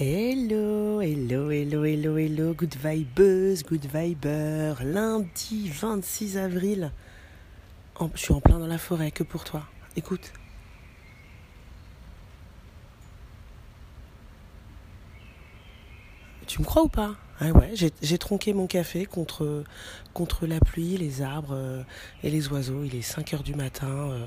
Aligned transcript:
Hello, 0.00 1.00
hello, 1.00 1.50
hello, 1.50 1.82
hello, 1.82 2.16
hello, 2.16 2.54
good 2.54 2.76
vibes, 2.76 3.64
good 3.64 3.84
viber. 3.84 4.76
Lundi 4.84 5.68
26 5.70 6.36
avril. 6.36 6.92
Je 8.14 8.20
suis 8.20 8.32
en 8.32 8.40
plein 8.40 8.60
dans 8.60 8.68
la 8.68 8.78
forêt, 8.78 9.10
que 9.10 9.24
pour 9.24 9.42
toi. 9.42 9.64
Écoute. 9.96 10.32
Tu 16.46 16.60
me 16.60 16.64
crois 16.64 16.84
ou 16.84 16.88
pas? 16.88 17.16
Ah 17.40 17.50
ouais, 17.50 17.70
j'ai 17.74 17.90
j'ai 18.00 18.18
tronqué 18.18 18.52
mon 18.52 18.68
café 18.68 19.04
contre, 19.04 19.64
contre 20.14 20.46
la 20.46 20.60
pluie, 20.60 20.96
les 20.96 21.22
arbres 21.22 21.54
euh, 21.54 21.82
et 22.22 22.30
les 22.30 22.46
oiseaux. 22.52 22.84
Il 22.84 22.94
est 22.94 23.02
5 23.02 23.34
heures 23.34 23.42
du 23.42 23.56
matin. 23.56 23.88
euh, 23.88 24.26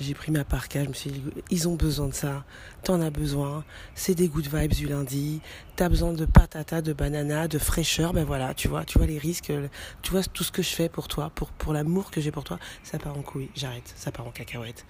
j'ai 0.00 0.14
pris 0.14 0.30
ma 0.30 0.44
parka, 0.44 0.84
je 0.84 0.88
me 0.88 0.94
suis 0.94 1.10
dit, 1.10 1.22
ils 1.50 1.68
ont 1.68 1.74
besoin 1.74 2.08
de 2.08 2.14
ça. 2.14 2.44
T'en 2.84 3.00
as 3.00 3.10
besoin. 3.10 3.64
C'est 3.94 4.14
des 4.14 4.28
good 4.28 4.46
vibes 4.46 4.72
du 4.72 4.86
lundi. 4.86 5.40
T'as 5.76 5.88
besoin 5.88 6.12
de 6.12 6.24
patata, 6.24 6.82
de 6.82 6.92
banana, 6.92 7.48
de 7.48 7.58
fraîcheur. 7.58 8.12
Ben 8.12 8.24
voilà, 8.24 8.54
tu 8.54 8.68
vois, 8.68 8.84
tu 8.84 8.98
vois 8.98 9.06
les 9.06 9.18
risques. 9.18 9.50
euh, 9.50 9.68
Tu 10.02 10.12
vois 10.12 10.22
tout 10.22 10.44
ce 10.44 10.52
que 10.52 10.62
je 10.62 10.68
fais 10.70 10.88
pour 10.88 11.08
toi, 11.08 11.30
pour, 11.34 11.72
l'amour 11.72 12.10
que 12.10 12.20
j'ai 12.20 12.30
pour 12.30 12.44
toi. 12.44 12.58
Ça 12.84 12.98
part 12.98 13.16
en 13.18 13.22
couille. 13.22 13.50
J'arrête. 13.56 13.92
Ça 13.96 14.12
part 14.12 14.26
en 14.26 14.30
cacahuète. 14.30 14.86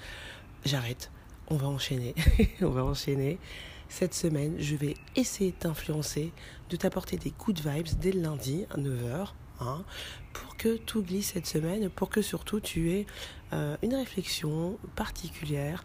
J'arrête. 0.65 1.11
On 1.49 1.57
va 1.57 1.69
enchaîner. 1.69 2.15
On 2.61 2.69
va 2.69 2.85
enchaîner. 2.85 3.39
Cette 3.89 4.13
semaine, 4.13 4.57
je 4.59 4.77
vais 4.77 4.95
essayer 5.17 5.53
de 5.53 5.57
t'influencer, 5.57 6.33
de 6.69 6.77
t'apporter 6.77 7.17
des 7.17 7.33
good 7.39 7.59
vibes 7.67 7.89
dès 7.99 8.13
le 8.13 8.21
lundi 8.21 8.67
à 8.71 8.77
9h, 8.77 9.29
hein, 9.61 9.85
pour 10.33 10.57
que 10.57 10.77
tout 10.77 11.03
glisse 11.03 11.33
cette 11.33 11.47
semaine, 11.47 11.89
pour 11.91 12.11
que 12.11 12.23
surtout 12.23 12.61
tu 12.61 12.91
aies 12.91 13.07
euh, 13.53 13.77
une 13.83 13.95
réflexion 13.95 14.79
particulière 14.97 15.85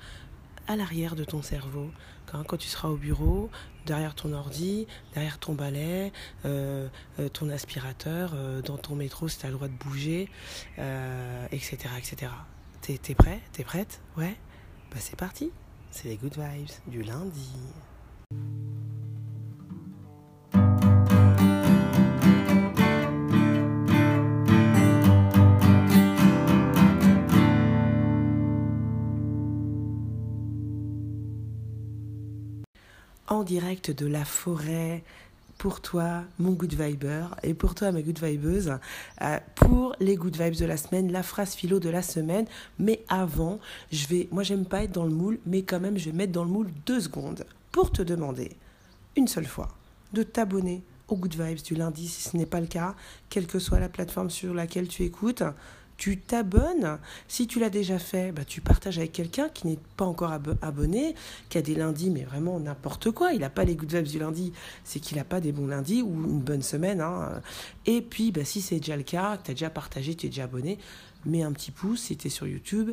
à 0.68 0.76
l'arrière 0.76 1.16
de 1.16 1.24
ton 1.24 1.42
cerveau. 1.42 1.90
Quand, 2.26 2.44
quand 2.44 2.58
tu 2.58 2.68
seras 2.68 2.88
au 2.88 2.96
bureau, 2.96 3.50
derrière 3.86 4.16
ton 4.16 4.34
ordi, 4.34 4.88
derrière 5.14 5.38
ton 5.38 5.54
balai, 5.54 6.12
euh, 6.46 6.88
euh, 7.20 7.30
ton 7.30 7.50
aspirateur, 7.50 8.34
dans 8.64 8.78
ton 8.78 8.96
métro 8.96 9.28
si 9.28 9.38
tu 9.38 9.46
as 9.46 9.50
le 9.50 9.56
droit 9.56 9.68
de 9.68 9.74
bouger, 9.74 10.30
etc. 11.52 11.78
etc. 11.98 12.32
T'es, 12.82 12.98
t'es 12.98 13.16
prêt? 13.16 13.40
T'es 13.52 13.64
prête? 13.64 14.02
Ouais? 14.18 14.36
Bah 14.92 14.98
c'est 15.00 15.16
parti 15.16 15.52
C'est 15.92 16.10
les 16.10 16.18
good 16.18 16.38
vibes 16.38 16.70
du 16.88 17.02
lundi. 17.02 17.50
En 33.28 33.44
direct 33.44 33.91
de 33.91 34.06
la 34.06 34.25
forêt 34.25 35.03
pour 35.57 35.81
toi, 35.81 36.23
mon 36.39 36.51
good 36.51 36.73
viber, 36.73 37.28
et 37.41 37.53
pour 37.53 37.73
toi, 37.73 37.91
ma 37.91 38.01
good 38.01 38.19
vibeuse, 38.22 38.78
euh, 39.22 39.39
pour 39.56 39.95
les 40.00 40.16
good 40.16 40.35
vibes 40.35 40.56
de 40.56 40.66
la 40.66 40.78
semaine, 40.78 41.11
la 41.11 41.23
phrase 41.23 41.53
philo 41.53 41.79
de 41.79 41.89
la 41.89 42.01
semaine. 42.01 42.45
Mais 42.79 43.03
avant, 43.07 43.59
je 43.91 44.07
vais, 44.07 44.28
moi, 44.31 44.44
j'aime 44.44 44.66
pas 44.66 44.84
être 44.84 44.91
dans 44.91 45.06
le 45.06 45.13
moule, 45.13 45.39
mais 45.45 45.61
quand 45.61 45.79
même, 45.79 45.97
je 45.97 46.06
vais 46.06 46.11
mettre 46.11 46.34
dans 46.34 46.44
le 46.44 46.50
moule 46.50 46.69
deux 46.85 47.00
secondes 47.00 47.45
pour 47.72 47.91
te 47.91 48.01
demander, 48.01 48.51
une 49.16 49.28
seule 49.28 49.45
fois, 49.45 49.69
de 50.11 50.23
t'abonner 50.23 50.84
aux 51.07 51.16
good 51.16 51.35
vibes 51.35 51.61
du 51.63 51.75
lundi, 51.75 52.07
si 52.07 52.29
ce 52.29 52.35
n'est 52.35 52.45
pas 52.45 52.59
le 52.59 52.67
cas, 52.67 52.95
quelle 53.29 53.47
que 53.47 53.59
soit 53.59 53.79
la 53.79 53.90
plateforme 53.90 54.29
sur 54.29 54.53
laquelle 54.53 54.88
tu 54.88 55.03
écoutes. 55.03 55.44
Tu 55.98 56.18
t'abonnes. 56.18 56.98
Si 57.28 57.48
tu 57.48 57.59
l'as 57.59 57.70
déjà 57.70 58.00
fait, 58.00 58.31
bah, 58.31 58.44
tu 58.46 58.62
partages 58.62 58.98
avec 58.98 59.12
quelqu'un 59.12 59.48
qui 59.50 59.68
n'est 59.68 59.80
pas 59.96 60.06
encore 60.06 60.31
abo- 60.31 60.58
abonné, 60.62 61.16
qui 61.50 61.58
a 61.58 61.62
des 61.62 61.76
lundis, 61.76 62.09
mais 62.09 62.24
vraiment 62.24 62.59
n'importe 62.59 63.12
quoi. 63.12 63.31
Il 63.34 63.40
n'a 63.42 63.50
pas 63.50 63.64
les 63.64 63.76
good 63.76 63.94
vibes 63.94 64.08
du 64.08 64.20
lundi, 64.20 64.53
c'est 64.84 65.00
qu'il 65.00 65.18
n'a 65.18 65.24
pas 65.24 65.40
des 65.40 65.52
bons 65.52 65.68
lundis 65.68 66.02
ou 66.02 66.12
une 66.14 66.40
bonne 66.42 66.64
semaine. 66.64 67.00
hein. 67.00 67.42
Et 67.86 68.02
puis, 68.02 68.32
bah, 68.32 68.44
si 68.44 68.62
c'est 68.62 68.78
déjà 68.78 68.98
le 68.98 69.03
cas, 69.03 69.38
tu 69.44 69.52
as 69.52 69.53
déjà 69.53 69.70
partagé, 69.70 70.16
tu 70.16 70.26
es 70.26 70.30
déjà 70.30 70.46
abonné, 70.46 70.78
mets 71.26 71.44
un 71.44 71.52
petit 71.53 71.72
pouce 71.72 72.02
si 72.02 72.18
tu 72.18 72.28
es 72.28 72.30
sur 72.30 72.48
YouTube, 72.48 72.92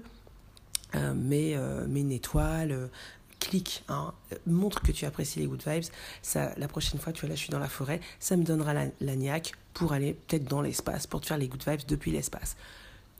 euh, 0.95 1.15
mets, 1.15 1.55
euh, 1.57 1.87
mets 1.89 2.01
une 2.01 2.13
étoile. 2.13 2.73
euh, 2.73 2.87
clique, 3.41 3.85
hein, 3.89 4.13
montre 4.47 4.83
que 4.83 4.93
tu 4.93 5.07
apprécies 5.07 5.39
les 5.41 5.47
good 5.47 5.63
vibes. 5.67 5.85
Ça, 6.21 6.53
la 6.59 6.69
prochaine 6.69 7.01
fois, 7.01 7.11
tu 7.15 7.23
vois, 7.23 7.31
là, 7.31 7.35
je 7.35 7.41
suis 7.41 7.49
dans 7.49 7.59
la 7.59 7.71
forêt, 7.71 7.99
ça 8.19 8.37
me 8.37 8.45
donnera 8.45 8.75
la, 8.75 8.85
la 9.01 9.17
niaque 9.17 9.53
pour 9.73 9.95
aller 9.95 10.13
peut-être 10.13 10.45
dans 10.45 10.61
l'espace, 10.61 11.07
pour 11.07 11.23
te 11.23 11.27
faire 11.27 11.39
les 11.39 11.49
good 11.49 11.63
vibes 11.67 11.81
depuis 11.89 12.11
l'espace. 12.11 12.55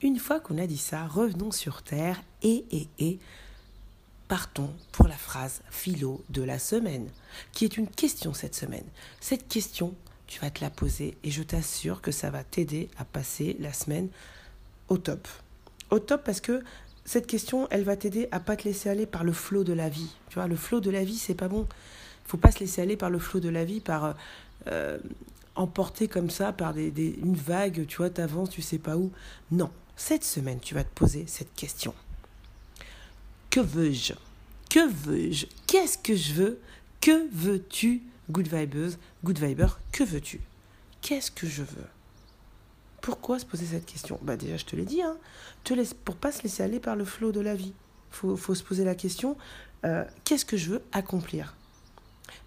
Une 0.03 0.19
fois 0.19 0.41
qu'on 0.41 0.57
a 0.57 0.67
dit 0.67 0.79
ça, 0.79 1.07
revenons 1.07 1.51
sur 1.51 1.83
Terre 1.83 2.23
et, 2.43 2.65
et, 2.71 2.89
et, 2.99 3.19
partons 4.29 4.71
pour 4.93 5.09
la 5.09 5.17
phrase 5.17 5.61
philo 5.71 6.25
de 6.31 6.43
la 6.43 6.59
semaine, 6.59 7.09
qui 7.53 7.67
est 7.67 7.77
une 7.77 7.89
question 7.89 8.33
cette 8.33 8.55
semaine. 8.55 8.85
Cette 9.21 9.47
question, 9.47 9.95
tu 10.27 10.41
vas 10.41 10.51
te 10.51 10.63
la 10.63 10.71
poser 10.71 11.19
et 11.23 11.31
je 11.31 11.43
t'assure 11.43 12.01
que 12.01 12.13
ça 12.13 12.31
va 12.31 12.45
t'aider 12.45 12.89
à 12.97 13.05
passer 13.05 13.57
la 13.61 13.75
semaine 13.75 14.09
au 14.89 14.97
top. 14.97 15.29
Au 15.91 15.99
top 15.99 16.25
parce 16.25 16.41
que 16.41 16.63
cette 17.05 17.27
question, 17.27 17.67
elle 17.71 17.83
va 17.83 17.97
t'aider 17.97 18.29
à 18.31 18.41
pas 18.41 18.57
te 18.57 18.65
laisser 18.65 18.89
aller 18.89 19.07
par 19.07 19.25
le 19.25 19.33
flot 19.33 19.65
de 19.65 19.73
la 19.73 19.89
vie. 19.89 20.15
Tu 20.29 20.37
vois, 20.37 20.47
le 20.47 20.57
flot 20.57 20.81
de 20.81 20.91
la 20.91 21.05
vie, 21.05 21.19
c'est 21.19 21.35
pas 21.35 21.49
bon. 21.49 21.67
Faut 22.25 22.39
pas 22.39 22.53
se 22.53 22.61
laisser 22.61 22.81
aller 22.81 22.97
par 22.97 23.11
le 23.11 23.19
flot 23.19 23.41
de 23.41 23.49
la 23.49 23.65
vie, 23.65 23.81
par 23.81 24.15
euh, 24.69 24.99
emporté 25.57 26.09
comme 26.09 26.31
ça 26.31 26.53
par 26.53 26.79
une 26.79 27.35
vague. 27.35 27.87
Tu 27.87 27.97
vois, 27.97 28.11
t'avances, 28.11 28.51
tu 28.51 28.63
sais 28.63 28.79
pas 28.79 28.97
où. 28.97 29.11
Non, 29.51 29.71
cette 30.01 30.25
semaine, 30.25 30.61
tu 30.61 30.75
vas 30.75 30.83
te 30.83 30.93
poser 30.95 31.27
cette 31.27 31.55
question. 31.55 31.95
Que 33.51 33.61
veux-je? 33.61 34.15
Que 34.71 34.91
veux-je? 34.91 35.47
Qu'est-ce 35.67 35.99
que 35.99 36.17
je 36.17 36.33
veux? 36.33 36.61
Que 37.03 37.29
veux-tu? 37.31 38.03
Good 38.31 38.49
vibeuse, 38.49 38.99
good 39.23 39.39
viber, 39.39 39.79
que 39.93 40.03
veux-tu? 40.03 40.41
Qu'est-ce 41.03 41.31
que 41.31 41.47
je 41.47 41.63
veux? 41.63 41.87
Pourquoi 43.03 43.39
se 43.39 43.45
poser 43.45 43.67
cette 43.67 43.85
question? 43.85 44.19
Bah 44.23 44.37
déjà, 44.37 44.57
je 44.57 44.65
te 44.65 44.75
l'ai 44.75 44.87
dit, 44.87 45.03
hein. 45.03 45.19
Te 45.65 45.75
laisse, 45.75 45.95
pas 45.95 46.33
se 46.33 46.43
laisser 46.43 46.63
aller 46.63 46.81
par 46.81 46.97
le 46.97 47.05
flot 47.05 47.31
de 47.31 47.41
la 47.41 47.55
vie. 47.55 47.75
Faut, 48.11 48.37
faut 48.37 48.55
se 48.55 48.63
poser 48.63 48.85
la 48.85 48.95
question, 48.95 49.37
euh, 49.85 50.05
qu'est-ce 50.25 50.47
que 50.47 50.57
je 50.57 50.71
veux 50.71 50.83
accomplir? 50.93 51.55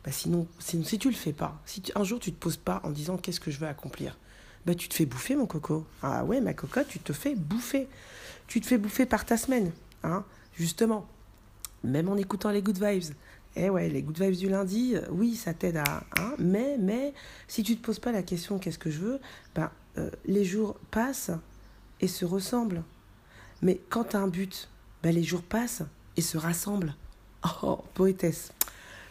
Bah 0.03 0.11
sinon, 0.11 0.47
si 0.59 0.97
tu 0.97 1.09
le 1.09 1.15
fais 1.15 1.33
pas, 1.33 1.61
si 1.65 1.83
un 1.93 2.03
jour 2.03 2.19
tu 2.19 2.33
te 2.33 2.39
poses 2.39 2.57
pas 2.57 2.81
en 2.83 2.89
disant 2.89 3.17
qu'est-ce 3.17 3.39
que 3.39 3.51
je 3.51 3.59
veux 3.59 3.67
accomplir, 3.67 4.17
bah 4.65 4.75
tu 4.75 4.87
te 4.87 4.93
fais 4.93 5.05
bouffer 5.05 5.35
mon 5.35 5.45
coco. 5.45 5.85
Ah 6.01 6.23
ouais, 6.23 6.41
ma 6.41 6.53
cocotte, 6.53 6.87
tu 6.87 6.99
te 6.99 7.13
fais 7.13 7.35
bouffer. 7.35 7.87
Tu 8.47 8.61
te 8.61 8.67
fais 8.67 8.77
bouffer 8.77 9.05
par 9.05 9.25
ta 9.25 9.37
semaine, 9.37 9.71
hein, 10.03 10.23
justement. 10.55 11.07
Même 11.83 12.09
en 12.09 12.17
écoutant 12.17 12.49
les 12.49 12.61
good 12.61 12.81
vibes. 12.81 13.13
Eh 13.55 13.69
ouais, 13.69 13.89
les 13.89 14.01
good 14.01 14.19
vibes 14.19 14.35
du 14.35 14.49
lundi, 14.49 14.95
euh, 14.95 15.01
oui, 15.11 15.35
ça 15.35 15.53
t'aide 15.53 15.77
à. 15.77 16.03
Hein, 16.17 16.33
mais, 16.39 16.77
mais, 16.79 17.13
si 17.47 17.61
tu 17.63 17.75
te 17.75 17.85
poses 17.85 17.99
pas 17.99 18.11
la 18.11 18.23
question 18.23 18.57
qu'est-ce 18.57 18.79
que 18.79 18.89
je 18.89 18.99
veux, 18.99 19.19
ben, 19.53 19.69
euh, 19.97 20.09
les 20.25 20.43
jours 20.43 20.75
passent 20.91 21.31
et 22.01 22.07
se 22.07 22.25
ressemblent. 22.25 22.83
Mais 23.61 23.79
quand 23.89 24.05
tu 24.05 24.15
as 24.15 24.19
un 24.19 24.27
but, 24.27 24.69
ben, 25.03 25.13
les 25.13 25.23
jours 25.23 25.43
passent 25.43 25.83
et 26.17 26.21
se 26.21 26.37
rassemblent. 26.37 26.95
Oh, 27.61 27.83
poétesse. 27.93 28.51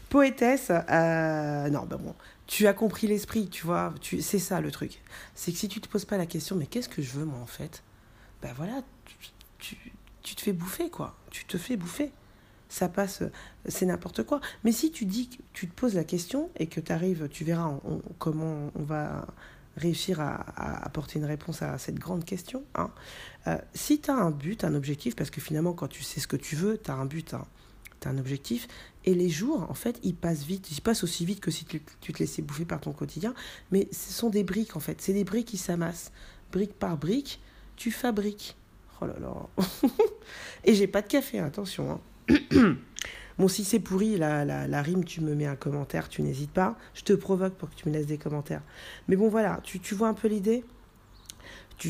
Poétesse, 0.08 0.70
euh, 0.70 1.68
non, 1.70 1.84
ben 1.84 1.96
bon, 1.96 2.14
tu 2.46 2.66
as 2.66 2.74
compris 2.74 3.06
l'esprit, 3.06 3.48
tu 3.48 3.66
vois, 3.66 3.94
tu, 4.00 4.20
c'est 4.20 4.38
ça 4.38 4.60
le 4.60 4.70
truc. 4.70 5.02
C'est 5.34 5.52
que 5.52 5.58
si 5.58 5.68
tu 5.68 5.80
te 5.80 5.88
poses 5.88 6.04
pas 6.04 6.18
la 6.18 6.26
question, 6.26 6.56
mais 6.56 6.66
qu'est-ce 6.66 6.88
que 6.88 7.02
je 7.02 7.12
veux 7.12 7.24
moi 7.24 7.38
en 7.38 7.46
fait? 7.46 7.82
Ben 8.42 8.52
voilà, 8.56 8.82
tu, 9.58 9.76
tu, 10.22 10.34
te 10.34 10.40
fais 10.40 10.52
bouffer 10.52 10.90
quoi, 10.90 11.16
tu 11.30 11.44
te 11.44 11.56
fais 11.56 11.76
bouffer. 11.76 12.12
Ça 12.68 12.88
passe, 12.88 13.22
c'est 13.66 13.84
n'importe 13.84 14.22
quoi. 14.22 14.40
Mais 14.64 14.72
si 14.72 14.90
tu 14.90 15.04
dis, 15.04 15.28
tu 15.52 15.68
te 15.68 15.74
poses 15.74 15.94
la 15.94 16.04
question 16.04 16.50
et 16.56 16.66
que 16.66 16.80
tu 16.80 16.90
arrives, 16.90 17.28
tu 17.28 17.44
verras 17.44 17.78
comment 18.18 18.70
on 18.74 18.82
va 18.82 19.26
réussir 19.76 20.20
à, 20.20 20.34
à 20.34 20.84
apporter 20.84 21.18
une 21.18 21.24
réponse 21.24 21.62
à 21.62 21.78
cette 21.78 21.98
grande 21.98 22.24
question. 22.24 22.64
Hein. 22.74 22.90
Euh, 23.46 23.58
si 23.74 24.00
tu 24.00 24.10
as 24.10 24.14
un 24.14 24.30
but, 24.30 24.64
un 24.64 24.74
objectif, 24.74 25.16
parce 25.16 25.30
que 25.30 25.40
finalement 25.40 25.72
quand 25.72 25.88
tu 25.88 26.02
sais 26.02 26.20
ce 26.20 26.26
que 26.26 26.36
tu 26.36 26.56
veux, 26.56 26.78
tu 26.78 26.90
as 26.90 26.94
un 26.94 27.06
but, 27.06 27.34
hein, 27.34 27.46
tu 28.02 28.08
un 28.08 28.18
objectif, 28.18 28.68
et 29.04 29.14
les 29.14 29.28
jours, 29.28 29.66
en 29.68 29.74
fait, 29.74 29.98
ils 30.02 30.14
passent 30.14 30.44
vite. 30.44 30.70
Ils 30.70 30.80
passent 30.80 31.02
aussi 31.04 31.24
vite 31.24 31.40
que 31.40 31.50
si 31.50 31.64
tu, 31.64 31.80
te 31.80 32.18
laissais 32.18 32.42
bouffer 32.42 32.64
par 32.64 32.80
ton 32.80 32.92
quotidien. 32.92 33.34
Mais 33.70 33.88
ce 33.90 34.12
sont 34.12 34.30
des 34.30 34.44
briques, 34.44 34.76
en 34.76 34.80
fait. 34.80 35.00
C'est 35.00 35.12
des 35.12 35.24
briques 35.24 35.48
qui 35.48 35.56
s'amassent. 35.56 36.12
Brique 36.52 36.74
par 36.74 36.96
brique, 36.96 37.40
tu 37.76 37.90
fabriques. 37.90 38.56
Oh 39.00 39.06
là 39.06 39.14
là. 39.20 39.32
Et 40.64 40.74
j'ai 40.74 40.86
pas 40.86 41.02
de 41.02 41.08
café, 41.08 41.40
attention. 41.40 42.00
hein. 42.28 42.76
Bon, 43.38 43.48
si 43.48 43.64
c'est 43.64 43.80
pourri, 43.80 44.18
la, 44.18 44.44
la, 44.44 44.68
la, 44.68 44.82
rime, 44.82 45.04
tu 45.04 45.22
me 45.22 45.34
mets 45.34 45.46
un 45.46 45.56
commentaire, 45.56 46.10
tu 46.10 46.20
n'hésites 46.20 46.50
pas. 46.50 46.76
Je 46.92 47.02
te 47.02 47.14
provoque 47.14 47.54
pour 47.54 47.70
que 47.70 47.74
tu 47.74 47.88
me 47.88 47.94
laisses 47.94 48.06
des 48.06 48.18
commentaires. 48.18 48.60
Mais 49.08 49.16
bon, 49.16 49.28
voilà, 49.30 49.60
tu, 49.64 49.80
tu 49.80 49.94
vois 49.94 50.08
un 50.08 50.14
peu 50.14 50.28
l'idée? 50.28 50.64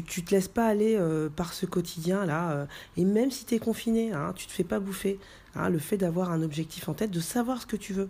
Tu, 0.00 0.22
te 0.24 0.30
laisses 0.30 0.48
pas 0.48 0.66
aller 0.66 0.96
euh, 0.96 1.28
par 1.28 1.52
ce 1.52 1.66
quotidien-là. 1.66 2.52
Euh, 2.52 2.66
et 2.96 3.04
même 3.04 3.30
si 3.30 3.44
tu 3.44 3.54
es 3.54 3.58
confiné, 3.58 4.12
hein, 4.12 4.32
tu 4.34 4.46
te 4.46 4.52
fais 4.52 4.64
pas 4.64 4.80
bouffer. 4.80 5.18
Hein, 5.54 5.68
le 5.68 5.78
fait 5.78 5.98
d'avoir 5.98 6.30
un 6.30 6.42
objectif 6.42 6.88
en 6.88 6.94
tête, 6.94 7.10
de 7.10 7.20
savoir 7.20 7.60
ce 7.60 7.66
que 7.66 7.76
tu 7.76 7.92
veux. 7.92 8.08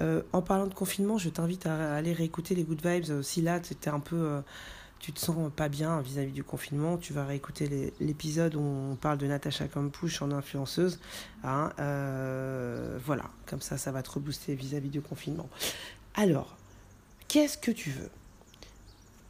Euh, 0.00 0.22
en 0.32 0.42
parlant 0.42 0.66
de 0.66 0.74
confinement, 0.74 1.18
je 1.18 1.28
t'invite 1.28 1.66
à 1.66 1.94
aller 1.94 2.12
réécouter 2.12 2.54
les 2.54 2.64
Good 2.64 2.84
Vibes. 2.84 3.22
Si 3.22 3.42
là, 3.42 3.60
tu 3.60 3.88
un 3.88 4.00
peu 4.00 4.42
tu 4.98 5.12
te 5.12 5.20
sens 5.20 5.50
pas 5.56 5.70
bien 5.70 6.02
vis-à-vis 6.02 6.32
du 6.32 6.44
confinement, 6.44 6.98
tu 6.98 7.14
vas 7.14 7.24
réécouter 7.24 7.94
l'épisode 8.00 8.54
où 8.54 8.60
on 8.60 8.96
parle 8.96 9.16
de 9.16 9.26
Natacha 9.26 9.66
Campouche 9.66 10.20
en 10.20 10.30
influenceuse. 10.30 10.98
Hein, 11.42 11.72
voilà, 13.06 13.24
comme 13.46 13.62
ça, 13.62 13.78
ça 13.78 13.92
va 13.92 14.02
te 14.02 14.10
rebooster 14.10 14.54
vis-à-vis 14.54 14.90
du 14.90 15.00
confinement. 15.00 15.48
Alors, 16.14 16.56
qu'est-ce 17.28 17.56
que 17.56 17.70
tu 17.70 17.90
veux? 17.90 18.10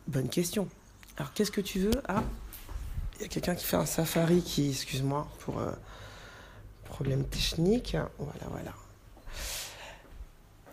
Bonne 0.09 0.29
question. 0.29 0.69
Alors, 1.21 1.35
qu'est-ce 1.35 1.51
que 1.51 1.61
tu 1.61 1.81
veux 1.81 2.03
Ah, 2.09 2.23
il 3.17 3.23
y 3.23 3.25
a 3.27 3.29
quelqu'un 3.29 3.55
qui 3.55 3.67
fait 3.67 3.77
un 3.77 3.85
safari 3.85 4.41
qui, 4.41 4.71
excuse-moi 4.71 5.29
pour 5.41 5.59
euh, 5.59 5.71
problème 6.85 7.25
technique. 7.25 7.95
Voilà, 8.19 8.47
voilà. 8.49 8.73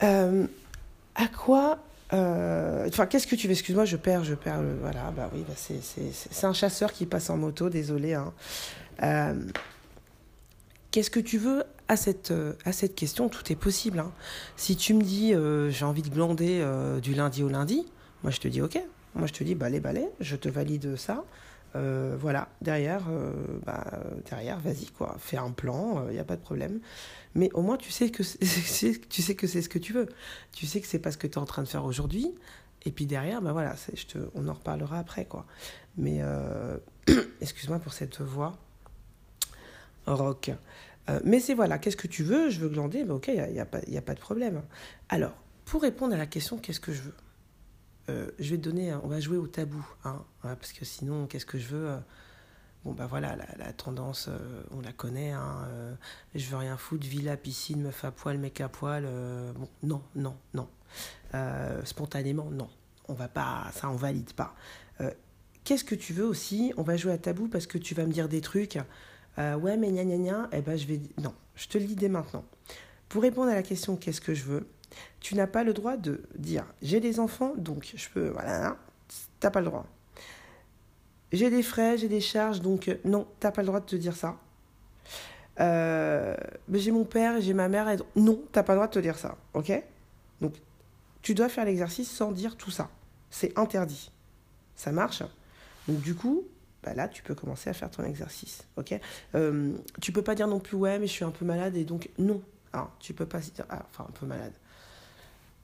Euh, 0.04 0.48
à 1.16 1.28
quoi 1.28 1.80
euh, 2.14 2.88
enfin, 2.88 3.08
qu'est-ce 3.08 3.28
que 3.28 3.36
tu 3.36 3.48
veux? 3.48 3.52
Excuse-moi, 3.52 3.84
je 3.84 3.98
perds, 3.98 4.24
je 4.24 4.36
perds. 4.36 4.62
Voilà, 4.80 5.12
bah 5.12 5.30
oui, 5.34 5.44
bah 5.46 5.54
c'est 5.58 6.46
un 6.46 6.54
chasseur 6.54 6.94
qui 6.94 7.06
passe 7.06 7.30
en 7.30 7.36
moto, 7.36 7.70
désolé. 7.70 8.14
Hein. 8.14 9.36
Qu'est-ce 10.92 11.12
que 11.12 11.20
tu 11.20 11.38
veux 11.38 11.66
à 11.90 11.98
cette, 11.98 12.34
à 12.64 12.72
cette 12.72 12.96
question? 12.96 13.28
Tout 13.28 13.52
est 13.52 13.58
possible. 13.58 14.00
Hein. 14.00 14.14
Si 14.56 14.78
tu 14.78 14.94
me 14.94 15.04
dis 15.04 15.34
j'ai 15.74 15.84
envie 15.84 16.04
de 16.04 16.10
glander 16.10 16.66
du 17.02 17.16
lundi 17.16 17.44
au 17.44 17.50
lundi, 17.50 17.86
moi 18.24 18.32
je 18.32 18.40
te 18.40 18.48
dis 18.48 18.62
ok. 18.62 18.82
Moi 19.16 19.28
je 19.28 19.34
te 19.34 19.44
dis 19.44 19.56
balai, 19.56 19.80
balai, 19.80 20.10
je 20.20 20.36
te 20.36 20.50
valide 20.50 20.96
ça. 20.96 21.24
voilà, 21.74 22.50
derrière, 22.62 23.04
bah, 23.66 23.84
derrière, 24.30 24.60
vas-y 24.60 24.88
quoi, 24.88 25.16
fais 25.20 25.38
un 25.38 25.52
plan, 25.52 26.08
il 26.10 26.14
n'y 26.14 26.20
a 26.20 26.24
pas 26.24 26.36
de 26.36 26.42
problème 26.42 26.80
mais 27.38 27.52
au 27.54 27.62
moins 27.62 27.78
tu 27.78 27.92
sais 27.92 28.10
que 28.10 28.24
tu 29.10 29.22
sais 29.22 29.36
que 29.36 29.48
c'est 29.48 29.62
ce 29.62 29.70
que 29.70 29.80
tu 29.80 29.94
veux. 29.94 30.10
Tu 30.52 30.66
sais 30.66 30.82
que 30.82 30.88
c'est 30.88 31.00
pas 31.00 31.12
ce 31.12 31.18
que 31.18 31.28
tu 31.28 31.34
es 31.34 31.38
en 31.38 31.46
train 31.46 31.64
de 31.64 31.68
faire 31.68 31.86
aujourd'hui. 31.86 32.34
Et 32.84 32.92
puis 32.92 33.06
derrière, 33.06 33.42
ben 33.42 33.52
voilà, 33.54 33.76
je 33.94 34.06
te, 34.06 34.18
on 34.34 34.48
en 34.48 34.54
reparlera 34.54 35.00
après, 35.00 35.26
quoi. 35.26 35.46
Mais 35.98 36.18
euh, 36.22 36.78
excuse-moi 37.42 37.80
pour 37.80 37.94
cette 37.94 38.22
voix 38.22 38.58
rock. 40.06 40.52
Euh, 41.10 41.20
mais 41.24 41.40
c'est 41.40 41.54
voilà, 41.54 41.78
qu'est-ce 41.78 41.98
que 41.98 42.08
tu 42.08 42.24
veux? 42.24 42.50
Je 42.50 42.60
veux 42.60 42.70
glander, 42.70 43.04
ben 43.04 43.16
ok, 43.16 43.28
il 43.28 43.54
n'y 43.54 43.60
a, 43.60 43.68
a, 43.72 43.98
a 43.98 44.02
pas 44.02 44.14
de 44.14 44.20
problème. 44.20 44.62
Alors, 45.10 45.34
pour 45.66 45.82
répondre 45.82 46.14
à 46.14 46.18
la 46.18 46.28
question, 46.28 46.58
qu'est-ce 46.58 46.80
que 46.80 46.94
je 46.94 47.02
veux? 47.02 47.16
Euh, 48.10 48.30
Je 48.40 48.52
vais 48.52 48.58
te 48.58 48.64
donner, 48.64 48.94
on 48.94 49.08
va 49.08 49.20
jouer 49.20 49.38
au 49.38 49.48
tabou, 49.48 49.86
hein, 50.04 50.24
parce 50.42 50.72
que 50.74 50.86
sinon, 50.86 51.28
qu'est-ce 51.28 51.46
que 51.46 51.58
je 51.58 51.68
veux 51.68 51.98
Bon, 52.88 52.94
bah 52.94 53.06
voilà, 53.06 53.36
la, 53.58 53.74
tendance, 53.74 54.30
euh, 54.30 54.64
on 54.72 54.80
la 54.80 54.94
connaît. 54.94 55.32
Hein, 55.32 55.68
euh, 55.68 55.94
je 56.36 56.46
veux 56.48 56.56
rien 56.56 56.78
foutre, 56.78 57.06
villa, 57.06 57.36
piscine, 57.36 57.82
meuf 57.82 58.06
à 58.06 58.12
poil, 58.12 58.38
mec 58.38 58.62
à 58.62 58.70
poil. 58.70 59.04
Euh, 59.06 59.52
bon, 59.52 59.68
non, 59.84 60.02
non, 60.16 60.38
non. 60.54 60.70
spontanément, 61.84 62.50
non. 62.50 62.70
On 63.10 63.14
va 63.14 63.28
pas, 63.28 63.70
ça, 63.74 63.90
on 63.90 63.98
valide 63.98 64.32
pas. 64.32 64.56
Qu'est-ce 65.66 65.84
que 65.84 65.96
tu 65.96 66.14
veux 66.14 66.26
aussi 66.26 66.74
On 66.78 66.84
va 66.84 66.96
jouer 66.96 67.12
à 67.12 67.18
tabou 67.18 67.50
parce 67.50 67.68
que 67.68 67.78
tu 67.78 67.94
vas 67.94 68.06
me 68.06 68.14
dire 68.14 68.30
des 68.30 68.40
trucs. 68.40 68.80
ouais, 69.38 69.76
mais 69.76 69.92
gna 69.92 70.06
gna 70.06 70.18
gna. 70.18 70.50
Eh 70.54 70.62
ben, 70.62 70.78
je 70.78 70.88
vais. 70.88 71.02
Non, 71.22 71.34
je 71.56 71.68
te 71.68 71.78
le 71.78 71.84
dis 71.84 71.96
dès 71.98 72.08
maintenant. 72.08 72.46
Pour 73.10 73.22
répondre 73.22 73.52
à 73.52 73.56
la 73.56 73.64
question 73.64 73.98
qu'est-ce 73.98 74.22
que 74.22 74.34
je 74.34 74.46
veux, 74.46 74.68
tu 75.20 75.36
n'as 75.36 75.48
pas 75.48 75.64
le 75.64 75.74
droit 75.74 75.98
de 75.98 76.24
dire 76.36 76.66
j'ai 76.82 77.00
des 77.00 77.20
enfants, 77.20 77.54
donc 77.58 77.94
je 77.96 78.10
peux. 78.10 78.30
Voilà, 78.30 78.78
t'as 79.40 79.52
pas 79.52 79.62
le 79.62 79.68
droit 79.68 79.86
j'ai 81.32 81.50
des 81.50 81.64
frais, 81.64 81.98
j'ai 81.98 82.08
des 82.08 82.22
charges, 82.22 82.62
donc 82.62 82.88
euh, 82.88 82.96
non, 83.04 83.28
t'as 83.40 83.52
pas 83.52 83.62
le 83.62 83.68
droit 83.68 83.80
de 83.80 83.86
te 83.86 83.96
dire 83.96 84.16
ça. 84.16 84.38
Euh, 85.60 86.36
j'ai 86.72 86.92
mon 86.92 87.04
père 87.04 87.42
j'ai 87.42 87.54
ma 87.54 87.68
mère, 87.68 87.90
et... 87.90 87.98
non, 88.16 88.42
t'as 88.52 88.64
pas 88.64 88.74
le 88.74 88.78
droit 88.78 88.88
de 88.88 88.94
te 88.94 89.00
dire 89.00 89.18
ça, 89.18 89.38
ok? 89.54 89.72
Donc, 90.40 90.54
tu 91.22 91.34
dois 91.34 91.50
faire 91.50 91.66
l'exercice 91.66 92.10
sans 92.10 92.32
dire 92.32 92.56
tout 92.56 92.72
ça. 92.72 92.90
C'est 93.30 93.58
interdit. 93.58 94.12
Ça 94.76 94.92
marche? 94.92 95.24
Donc, 95.88 96.00
du 96.02 96.16
coup, 96.16 96.46
bah 96.84 96.94
là, 96.94 97.08
tu 97.08 97.24
peux 97.24 97.36
commencer 97.36 97.70
à 97.70 97.74
faire 97.74 97.90
ton 97.90 98.04
exercice, 98.04 98.64
ok? 98.78 99.00
Euh, 99.36 99.74
Tu 100.00 100.12
peux 100.12 100.22
pas 100.22 100.36
dire 100.36 100.48
non 100.48 100.60
plus, 100.60 100.78
ouais, 100.78 101.00
mais 101.00 101.08
je 101.08 101.12
suis 101.12 101.26
un 101.26 101.32
peu 101.32 101.44
malade, 101.44 101.76
et 101.76 101.84
donc, 101.84 102.10
non. 102.18 102.42
Ah, 102.72 102.90
tu 103.00 103.14
peux 103.14 103.26
pas 103.26 103.40
dire, 103.40 103.66
ah, 103.70 103.86
enfin, 103.90 104.06
un 104.08 104.12
peu 104.12 104.26
malade. 104.26 104.54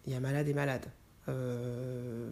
Il 0.05 0.13
y 0.13 0.15
a 0.15 0.19
malade 0.19 0.47
et 0.47 0.53
malade. 0.53 0.85
Euh, 1.29 2.29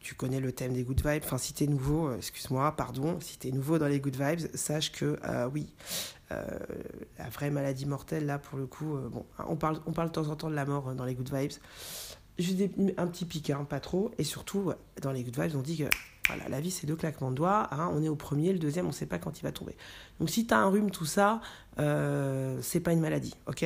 tu 0.00 0.14
connais 0.14 0.40
le 0.40 0.52
thème 0.52 0.72
des 0.72 0.84
good 0.84 1.00
vibes. 1.04 1.22
Enfin, 1.24 1.38
si 1.38 1.52
tu 1.52 1.64
es 1.64 1.66
nouveau, 1.66 2.08
euh, 2.08 2.16
excuse-moi, 2.16 2.74
pardon, 2.76 3.18
si 3.20 3.38
tu 3.38 3.48
es 3.48 3.50
nouveau 3.50 3.78
dans 3.78 3.88
les 3.88 4.00
good 4.00 4.16
vibes, 4.16 4.54
sache 4.54 4.92
que 4.92 5.18
euh, 5.24 5.48
oui, 5.52 5.74
la 6.30 7.28
vraie 7.30 7.50
maladie 7.50 7.86
mortelle, 7.86 8.26
là, 8.26 8.38
pour 8.38 8.58
le 8.58 8.66
coup, 8.66 8.98
bon, 9.10 9.24
on 9.46 9.56
parle, 9.56 9.80
on 9.86 9.92
parle 9.92 10.08
de 10.08 10.12
temps 10.12 10.28
en 10.28 10.36
temps 10.36 10.50
de 10.50 10.54
la 10.54 10.66
mort 10.66 10.94
dans 10.94 11.06
les 11.06 11.14
good 11.14 11.34
vibes. 11.34 11.52
Juste 12.38 12.60
un 12.98 13.06
petit 13.06 13.24
pic, 13.24 13.48
hein, 13.50 13.64
pas 13.64 13.80
trop. 13.80 14.10
Et 14.18 14.24
surtout, 14.24 14.72
dans 15.00 15.10
les 15.10 15.24
good 15.24 15.40
vibes, 15.40 15.56
on 15.56 15.62
dit 15.62 15.78
que 15.78 15.84
voilà, 16.28 16.48
la 16.48 16.60
vie, 16.60 16.70
c'est 16.70 16.86
deux 16.86 16.94
claquements 16.94 17.30
de 17.30 17.36
doigts. 17.36 17.68
Hein, 17.72 17.90
on 17.92 18.02
est 18.02 18.08
au 18.08 18.14
premier, 18.14 18.52
le 18.52 18.58
deuxième, 18.58 18.84
on 18.84 18.90
ne 18.90 18.94
sait 18.94 19.06
pas 19.06 19.18
quand 19.18 19.40
il 19.40 19.42
va 19.42 19.50
tomber. 19.50 19.76
Donc, 20.20 20.30
si 20.30 20.46
tu 20.46 20.54
as 20.54 20.58
un 20.58 20.68
rhume, 20.68 20.90
tout 20.90 21.06
ça, 21.06 21.40
euh, 21.78 22.58
c'est 22.62 22.80
pas 22.80 22.92
une 22.92 23.00
maladie, 23.00 23.34
ok? 23.46 23.64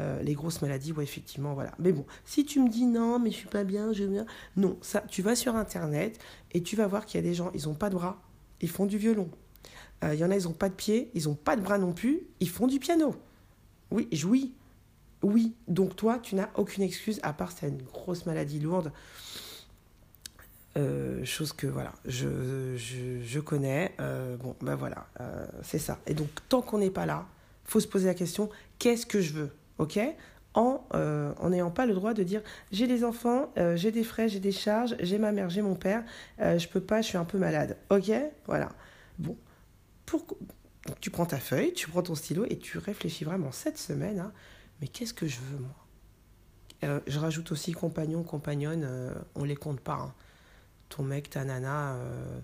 Euh, 0.00 0.22
Les 0.22 0.34
grosses 0.34 0.60
maladies, 0.62 0.92
ouais, 0.92 1.04
effectivement, 1.04 1.54
voilà. 1.54 1.72
Mais 1.78 1.92
bon, 1.92 2.04
si 2.24 2.44
tu 2.44 2.60
me 2.60 2.68
dis 2.68 2.86
non, 2.86 3.18
mais 3.18 3.30
je 3.30 3.36
suis 3.36 3.48
pas 3.48 3.64
bien, 3.64 3.92
je 3.92 4.04
bien. 4.04 4.26
Non, 4.56 4.76
ça, 4.82 5.00
tu 5.08 5.22
vas 5.22 5.36
sur 5.36 5.54
Internet 5.56 6.18
et 6.52 6.62
tu 6.62 6.76
vas 6.76 6.86
voir 6.86 7.06
qu'il 7.06 7.20
y 7.20 7.24
a 7.24 7.26
des 7.26 7.34
gens, 7.34 7.50
ils 7.54 7.68
n'ont 7.68 7.74
pas 7.74 7.88
de 7.88 7.94
bras, 7.94 8.20
ils 8.60 8.68
font 8.68 8.86
du 8.86 8.98
violon. 8.98 9.30
Euh, 10.02 10.14
il 10.14 10.20
y 10.20 10.24
en 10.24 10.30
a, 10.30 10.36
ils 10.36 10.44
n'ont 10.44 10.52
pas 10.52 10.68
de 10.68 10.74
pieds, 10.74 11.10
ils 11.14 11.24
n'ont 11.24 11.34
pas 11.36 11.54
de 11.54 11.62
bras 11.62 11.78
non 11.78 11.92
plus, 11.92 12.26
ils 12.40 12.48
font 12.48 12.66
du 12.66 12.80
piano. 12.80 13.14
Oui, 13.92 14.08
oui, 14.24 14.52
oui. 15.22 15.54
Donc, 15.68 15.94
toi, 15.94 16.18
tu 16.18 16.34
n'as 16.34 16.48
aucune 16.56 16.82
excuse, 16.82 17.20
à 17.22 17.32
part 17.32 17.52
si 17.52 17.58
tu 17.58 17.66
une 17.68 17.82
grosse 17.82 18.26
maladie 18.26 18.58
lourde. 18.58 18.92
Euh, 20.78 21.22
chose 21.26 21.52
que 21.52 21.66
voilà, 21.66 21.92
je, 22.06 22.76
je, 22.76 23.20
je 23.22 23.40
connais. 23.40 23.94
Euh, 24.00 24.36
bon, 24.38 24.56
ben 24.62 24.74
voilà, 24.74 25.06
euh, 25.20 25.46
c'est 25.62 25.78
ça. 25.78 25.98
Et 26.06 26.14
donc, 26.14 26.28
tant 26.48 26.62
qu'on 26.62 26.78
n'est 26.78 26.90
pas 26.90 27.04
là, 27.04 27.26
faut 27.64 27.80
se 27.80 27.86
poser 27.86 28.06
la 28.06 28.14
question 28.14 28.48
qu'est-ce 28.78 29.04
que 29.04 29.20
je 29.20 29.34
veux 29.34 29.50
Ok? 29.78 29.98
En 30.54 30.84
n'ayant 31.48 31.70
pas 31.70 31.86
le 31.86 31.94
droit 31.94 32.12
de 32.12 32.22
dire 32.22 32.42
j'ai 32.72 32.86
des 32.86 33.04
enfants, 33.04 33.50
j'ai 33.74 33.90
des 33.90 34.04
frais, 34.04 34.28
j'ai 34.28 34.40
des 34.40 34.52
charges, 34.52 34.94
j'ai 35.00 35.16
ma 35.16 35.32
mère, 35.32 35.48
j'ai 35.48 35.62
mon 35.62 35.74
père, 35.74 36.04
je 36.38 36.68
peux 36.68 36.80
pas, 36.80 37.00
je 37.00 37.08
suis 37.08 37.16
un 37.16 37.24
peu 37.24 37.38
malade. 37.38 37.78
Ok? 37.88 38.12
Voilà. 38.46 38.68
Bon. 39.18 39.34
Pour... 40.04 40.26
tu 41.00 41.08
prends 41.08 41.24
ta 41.24 41.38
feuille, 41.38 41.72
tu 41.72 41.88
prends 41.88 42.02
ton 42.02 42.14
stylo 42.14 42.44
et 42.50 42.58
tu 42.58 42.76
réfléchis 42.76 43.24
vraiment 43.24 43.50
cette 43.50 43.78
semaine 43.78 44.30
mais 44.80 44.88
qu'est-ce 44.88 45.14
que 45.14 45.26
je 45.26 45.38
veux 45.40 45.58
moi? 45.58 47.02
Je 47.06 47.18
rajoute 47.18 47.50
aussi 47.52 47.72
compagnon, 47.72 48.22
compagnonne, 48.22 49.14
on 49.34 49.44
les 49.44 49.56
compte 49.56 49.80
pas. 49.80 49.94
Hein 49.94 50.12
ton 50.92 51.02
mec, 51.02 51.30
ta 51.30 51.44
nana, 51.44 51.94
euh, 51.94 52.40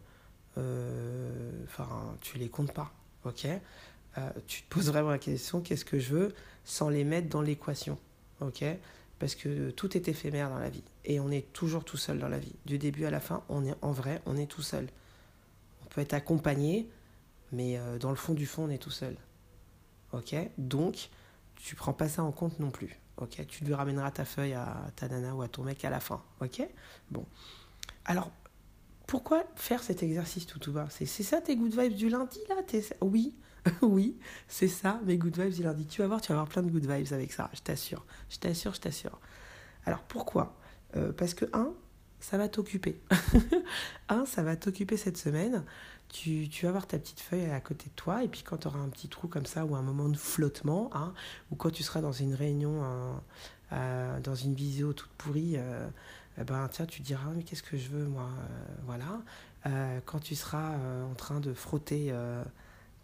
euh, 0.56 1.64
enfin, 1.64 2.16
tu 2.20 2.38
les 2.38 2.48
comptes 2.48 2.72
pas, 2.72 2.92
ok? 3.24 3.46
Euh, 4.16 4.30
Tu 4.46 4.62
te 4.62 4.68
poses 4.68 4.88
vraiment 4.88 5.10
la 5.10 5.18
question, 5.18 5.60
qu'est-ce 5.60 5.84
que 5.84 5.98
je 5.98 6.14
veux, 6.14 6.34
sans 6.64 6.88
les 6.88 7.04
mettre 7.04 7.28
dans 7.28 7.42
l'équation, 7.42 7.98
ok? 8.40 8.64
Parce 9.18 9.34
que 9.34 9.70
tout 9.70 9.96
est 9.96 10.08
éphémère 10.08 10.48
dans 10.48 10.58
la 10.58 10.70
vie, 10.70 10.84
et 11.04 11.20
on 11.20 11.30
est 11.30 11.52
toujours 11.52 11.84
tout 11.84 11.98
seul 11.98 12.18
dans 12.18 12.28
la 12.28 12.38
vie. 12.38 12.54
Du 12.64 12.78
début 12.78 13.04
à 13.04 13.10
la 13.10 13.20
fin, 13.20 13.42
on 13.48 13.66
est 13.66 13.74
en 13.82 13.92
vrai, 13.92 14.22
on 14.26 14.36
est 14.36 14.46
tout 14.46 14.62
seul. 14.62 14.88
On 15.84 15.86
peut 15.90 16.00
être 16.00 16.14
accompagné, 16.14 16.88
mais 17.52 17.78
dans 18.00 18.10
le 18.10 18.16
fond 18.16 18.34
du 18.34 18.46
fond, 18.46 18.64
on 18.64 18.70
est 18.70 18.78
tout 18.78 18.90
seul, 18.90 19.16
ok? 20.12 20.34
Donc, 20.56 21.10
tu 21.56 21.74
prends 21.74 21.92
pas 21.92 22.08
ça 22.08 22.22
en 22.22 22.32
compte 22.32 22.60
non 22.60 22.70
plus. 22.70 22.96
Ok, 23.16 23.44
tu 23.48 23.64
lui 23.64 23.74
ramèneras 23.74 24.12
ta 24.12 24.24
feuille 24.24 24.54
à 24.54 24.90
ta 24.94 25.08
nana 25.08 25.34
ou 25.34 25.42
à 25.42 25.48
ton 25.48 25.64
mec 25.64 25.84
à 25.84 25.90
la 25.90 25.98
fin. 25.98 26.22
Ok, 26.40 26.62
bon. 27.10 27.26
Alors, 28.08 28.30
pourquoi 29.06 29.44
faire 29.54 29.82
cet 29.82 30.02
exercice 30.02 30.46
tout 30.46 30.58
tout 30.58 30.72
bas 30.72 30.88
C'est 30.90 31.04
ça 31.06 31.42
tes 31.42 31.56
good 31.56 31.78
vibes 31.78 31.94
du 31.94 32.08
lundi 32.08 32.38
là? 32.48 32.56
Oui, 33.02 33.34
oui, 33.82 34.16
c'est 34.48 34.66
ça 34.66 34.98
mes 35.04 35.18
good 35.18 35.38
vibes 35.38 35.52
du 35.52 35.62
lundi. 35.62 35.86
Tu 35.86 36.00
vas 36.00 36.08
voir, 36.08 36.20
tu 36.22 36.28
vas 36.28 36.36
avoir 36.36 36.48
plein 36.48 36.62
de 36.62 36.70
good 36.70 36.86
vibes 36.86 37.12
avec 37.12 37.32
ça, 37.32 37.50
je 37.52 37.60
t'assure. 37.60 38.06
Je 38.30 38.38
t'assure, 38.38 38.74
je 38.74 38.80
t'assure. 38.80 39.20
Alors 39.84 40.00
pourquoi? 40.04 40.56
Euh, 40.96 41.12
Parce 41.12 41.34
que, 41.34 41.44
un, 41.52 41.74
ça 42.18 42.38
va 42.38 42.48
t'occuper. 42.48 42.98
un, 44.08 44.24
ça 44.24 44.42
va 44.42 44.56
t'occuper 44.56 44.96
cette 44.96 45.18
semaine. 45.18 45.64
Tu, 46.08 46.48
vas 46.62 46.70
avoir 46.70 46.86
ta 46.86 46.98
petite 46.98 47.20
feuille 47.20 47.50
à 47.50 47.60
côté 47.60 47.90
de 47.90 47.94
toi, 47.94 48.24
et 48.24 48.28
puis 48.28 48.42
quand 48.42 48.56
tu 48.56 48.68
auras 48.68 48.78
un 48.78 48.88
petit 48.88 49.08
trou 49.08 49.28
comme 49.28 49.44
ça, 49.44 49.66
ou 49.66 49.76
un 49.76 49.82
moment 49.82 50.08
de 50.08 50.16
flottement, 50.16 50.88
hein, 50.94 51.12
ou 51.50 51.56
quand 51.56 51.70
tu 51.70 51.82
seras 51.82 52.00
dans 52.00 52.12
une 52.12 52.32
réunion, 52.32 52.82
euh, 53.72 54.18
dans 54.20 54.34
une 54.34 54.54
visio 54.54 54.94
toute 54.94 55.10
pourrie, 55.10 55.56
euh, 55.58 55.86
eh 56.40 56.44
ben, 56.44 56.68
tiens, 56.70 56.86
tu 56.86 57.02
diras, 57.02 57.30
mais 57.34 57.42
qu'est-ce 57.42 57.62
que 57.62 57.76
je 57.76 57.88
veux, 57.88 58.06
moi 58.06 58.28
euh, 58.38 58.74
Voilà. 58.84 59.22
Euh, 59.66 60.00
quand 60.04 60.20
tu 60.20 60.36
seras 60.36 60.74
euh, 60.74 61.04
en 61.10 61.14
train 61.14 61.40
de 61.40 61.52
frotter 61.52 62.14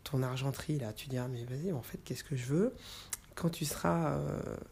ton 0.04 0.22
argenterie, 0.22 0.78
là, 0.78 0.92
tu 0.92 1.08
diras, 1.08 1.28
mais 1.28 1.44
vas-y, 1.44 1.72
en 1.72 1.82
fait, 1.82 1.98
qu'est-ce 2.04 2.24
que 2.24 2.36
je 2.36 2.46
veux? 2.46 2.74
Quand 3.34 3.50
tu 3.50 3.64
seras 3.64 4.16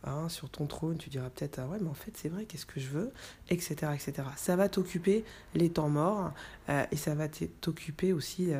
hein, 0.04 0.28
sur 0.28 0.48
ton 0.48 0.66
trône, 0.66 0.96
tu 0.96 1.10
diras 1.10 1.30
peut-être 1.30 1.58
ah 1.58 1.66
ouais, 1.66 1.78
mais 1.80 1.88
en 1.88 1.94
fait 1.94 2.16
c'est 2.16 2.28
vrai, 2.28 2.44
qu'est-ce 2.44 2.64
que 2.64 2.78
je 2.78 2.90
veux, 2.90 3.12
etc., 3.50 3.74
etc. 3.92 4.22
Ça 4.36 4.54
va 4.54 4.68
t'occuper 4.68 5.24
les 5.56 5.68
temps 5.68 5.88
morts 5.88 6.32
et 6.68 6.94
ça 6.94 7.16
va 7.16 7.26
t'occuper 7.28 8.12
aussi 8.12 8.52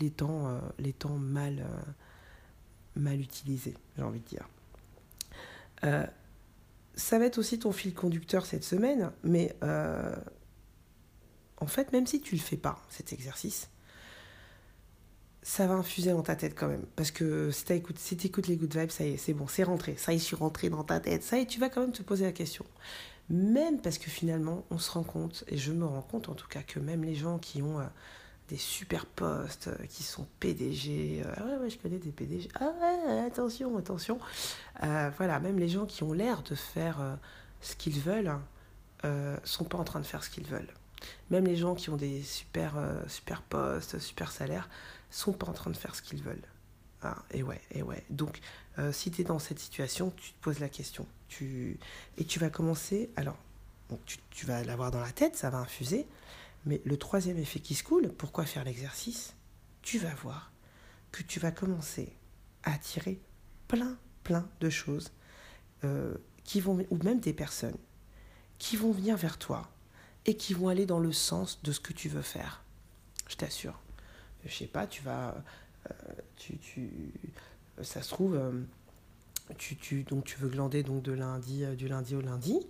les 0.00 0.10
temps, 0.10 0.60
les 0.78 0.92
temps 0.92 1.16
mal, 1.16 1.64
mal 2.94 3.18
utilisés, 3.22 3.72
j'ai 3.96 4.02
envie 4.02 4.20
de 4.20 4.26
dire. 4.26 4.46
Ça 6.94 7.18
va 7.18 7.26
être 7.26 7.38
aussi 7.38 7.58
ton 7.58 7.72
fil 7.72 7.94
conducteur 7.94 8.46
cette 8.46 8.64
semaine, 8.64 9.12
mais 9.22 9.56
en 11.62 11.66
fait, 11.66 11.92
même 11.92 12.06
si 12.06 12.20
tu 12.20 12.34
ne 12.34 12.40
le 12.40 12.44
fais 12.44 12.56
pas, 12.56 12.82
cet 12.90 13.12
exercice, 13.12 13.70
ça 15.42 15.66
va 15.66 15.74
infuser 15.74 16.10
dans 16.10 16.22
ta 16.22 16.36
tête 16.36 16.54
quand 16.54 16.68
même. 16.68 16.84
Parce 16.96 17.10
que 17.10 17.50
si 17.50 17.64
tu 17.64 17.72
écoutes, 17.72 17.98
si 17.98 18.16
les 18.16 18.56
good 18.56 18.76
vibes, 18.76 18.90
ça 18.90 19.04
y 19.04 19.12
est, 19.12 19.16
c'est 19.16 19.32
bon, 19.32 19.46
c'est 19.48 19.64
rentré. 19.64 19.96
Ça 19.96 20.12
y 20.12 20.16
est, 20.16 20.18
je 20.18 20.24
suis 20.24 20.36
rentré 20.36 20.70
dans 20.70 20.84
ta 20.84 21.00
tête. 21.00 21.22
Ça 21.22 21.38
y 21.38 21.42
est, 21.42 21.46
tu 21.46 21.60
vas 21.60 21.68
quand 21.68 21.80
même 21.80 21.92
te 21.92 22.02
poser 22.02 22.24
la 22.24 22.32
question. 22.32 22.64
Même 23.28 23.80
parce 23.80 23.98
que 23.98 24.10
finalement, 24.10 24.64
on 24.70 24.78
se 24.78 24.90
rend 24.90 25.02
compte, 25.04 25.44
et 25.48 25.56
je 25.56 25.72
me 25.72 25.84
rends 25.84 26.02
compte 26.02 26.28
en 26.28 26.34
tout 26.34 26.48
cas, 26.48 26.62
que 26.62 26.78
même 26.78 27.04
les 27.04 27.14
gens 27.14 27.38
qui 27.38 27.62
ont 27.62 27.80
euh, 27.80 27.84
des 28.52 28.58
super 28.58 29.06
postes, 29.06 29.68
euh, 29.68 29.86
qui 29.86 30.02
sont 30.02 30.26
PDG, 30.40 31.22
euh, 31.24 31.32
ah 31.36 31.44
ouais, 31.44 31.56
ouais, 31.56 31.70
je 31.70 31.78
connais 31.78 31.98
des 31.98 32.12
PDG, 32.12 32.48
ah 32.60 32.72
ouais, 32.80 33.20
attention, 33.20 33.76
attention. 33.76 34.18
voilà, 34.80 35.40
même 35.40 35.58
les 35.58 35.68
gens 35.68 35.86
qui 35.86 36.02
ont 36.02 36.12
l'air 36.12 36.42
de 36.42 36.54
faire 36.54 37.18
ce 37.60 37.74
qu'ils 37.76 38.00
veulent, 38.00 38.32
sont 39.44 39.64
pas 39.64 39.78
en 39.78 39.84
train 39.84 40.00
de 40.00 40.06
faire 40.06 40.22
ce 40.22 40.30
qu'ils 40.30 40.46
veulent. 40.46 40.72
Même 41.30 41.46
les 41.46 41.56
gens 41.56 41.74
qui 41.74 41.90
ont 41.90 41.96
des 41.96 42.22
super, 42.22 42.76
euh, 42.76 43.02
super 43.08 43.42
postes, 43.42 43.98
super 43.98 44.30
salaires, 44.30 44.68
sont 45.10 45.32
pas 45.32 45.46
en 45.46 45.52
train 45.52 45.70
de 45.70 45.76
faire 45.76 45.94
ce 45.94 46.02
qu'ils 46.02 46.22
veulent. 46.22 46.42
Ah, 47.02 47.16
et 47.32 47.42
ouais, 47.42 47.60
et 47.72 47.82
ouais. 47.82 48.04
Donc, 48.10 48.40
euh, 48.78 48.92
si 48.92 49.10
tu 49.10 49.22
es 49.22 49.24
dans 49.24 49.38
cette 49.38 49.58
situation, 49.58 50.12
tu 50.16 50.32
te 50.32 50.40
poses 50.40 50.60
la 50.60 50.68
question. 50.68 51.06
Tu... 51.28 51.78
Et 52.16 52.24
tu 52.24 52.38
vas 52.38 52.50
commencer. 52.50 53.10
Alors, 53.16 53.36
tu, 54.06 54.18
tu 54.30 54.46
vas 54.46 54.62
l'avoir 54.64 54.90
dans 54.90 55.00
la 55.00 55.10
tête, 55.10 55.36
ça 55.36 55.50
va 55.50 55.58
infuser. 55.58 56.06
Mais 56.64 56.80
le 56.84 56.96
troisième 56.96 57.38
effet 57.38 57.60
qui 57.60 57.74
se 57.74 57.82
coule, 57.82 58.08
pourquoi 58.08 58.44
faire 58.44 58.64
l'exercice? 58.64 59.34
Tu 59.82 59.98
vas 59.98 60.14
voir 60.14 60.52
que 61.10 61.22
tu 61.22 61.40
vas 61.40 61.50
commencer 61.50 62.16
à 62.62 62.74
attirer 62.74 63.20
plein, 63.68 63.98
plein 64.22 64.48
de 64.60 64.70
choses 64.70 65.12
euh, 65.84 66.14
qui 66.44 66.60
vont, 66.60 66.84
ou 66.90 66.96
même 67.02 67.20
des 67.20 67.32
personnes 67.32 67.76
qui 68.58 68.76
vont 68.76 68.92
venir 68.92 69.16
vers 69.16 69.38
toi 69.38 69.68
et 70.24 70.36
qui 70.36 70.54
vont 70.54 70.68
aller 70.68 70.86
dans 70.86 71.00
le 71.00 71.12
sens 71.12 71.60
de 71.62 71.72
ce 71.72 71.80
que 71.80 71.92
tu 71.92 72.08
veux 72.08 72.22
faire. 72.22 72.62
Je 73.28 73.36
t'assure. 73.36 73.80
Je 74.44 74.54
sais 74.54 74.66
pas, 74.66 74.86
tu 74.86 75.02
vas. 75.02 75.34
Euh, 75.90 75.94
tu, 76.36 77.12
ça 77.82 78.02
se 78.02 78.08
trouve, 78.08 78.36
euh, 78.36 78.52
tu, 79.58 79.76
tu, 79.76 80.04
donc 80.04 80.24
tu 80.24 80.38
veux 80.38 80.48
glander 80.48 80.82
donc 80.82 81.02
de 81.02 81.12
lundi, 81.12 81.64
du 81.76 81.88
lundi 81.88 82.14
au 82.14 82.20
lundi. 82.20 82.60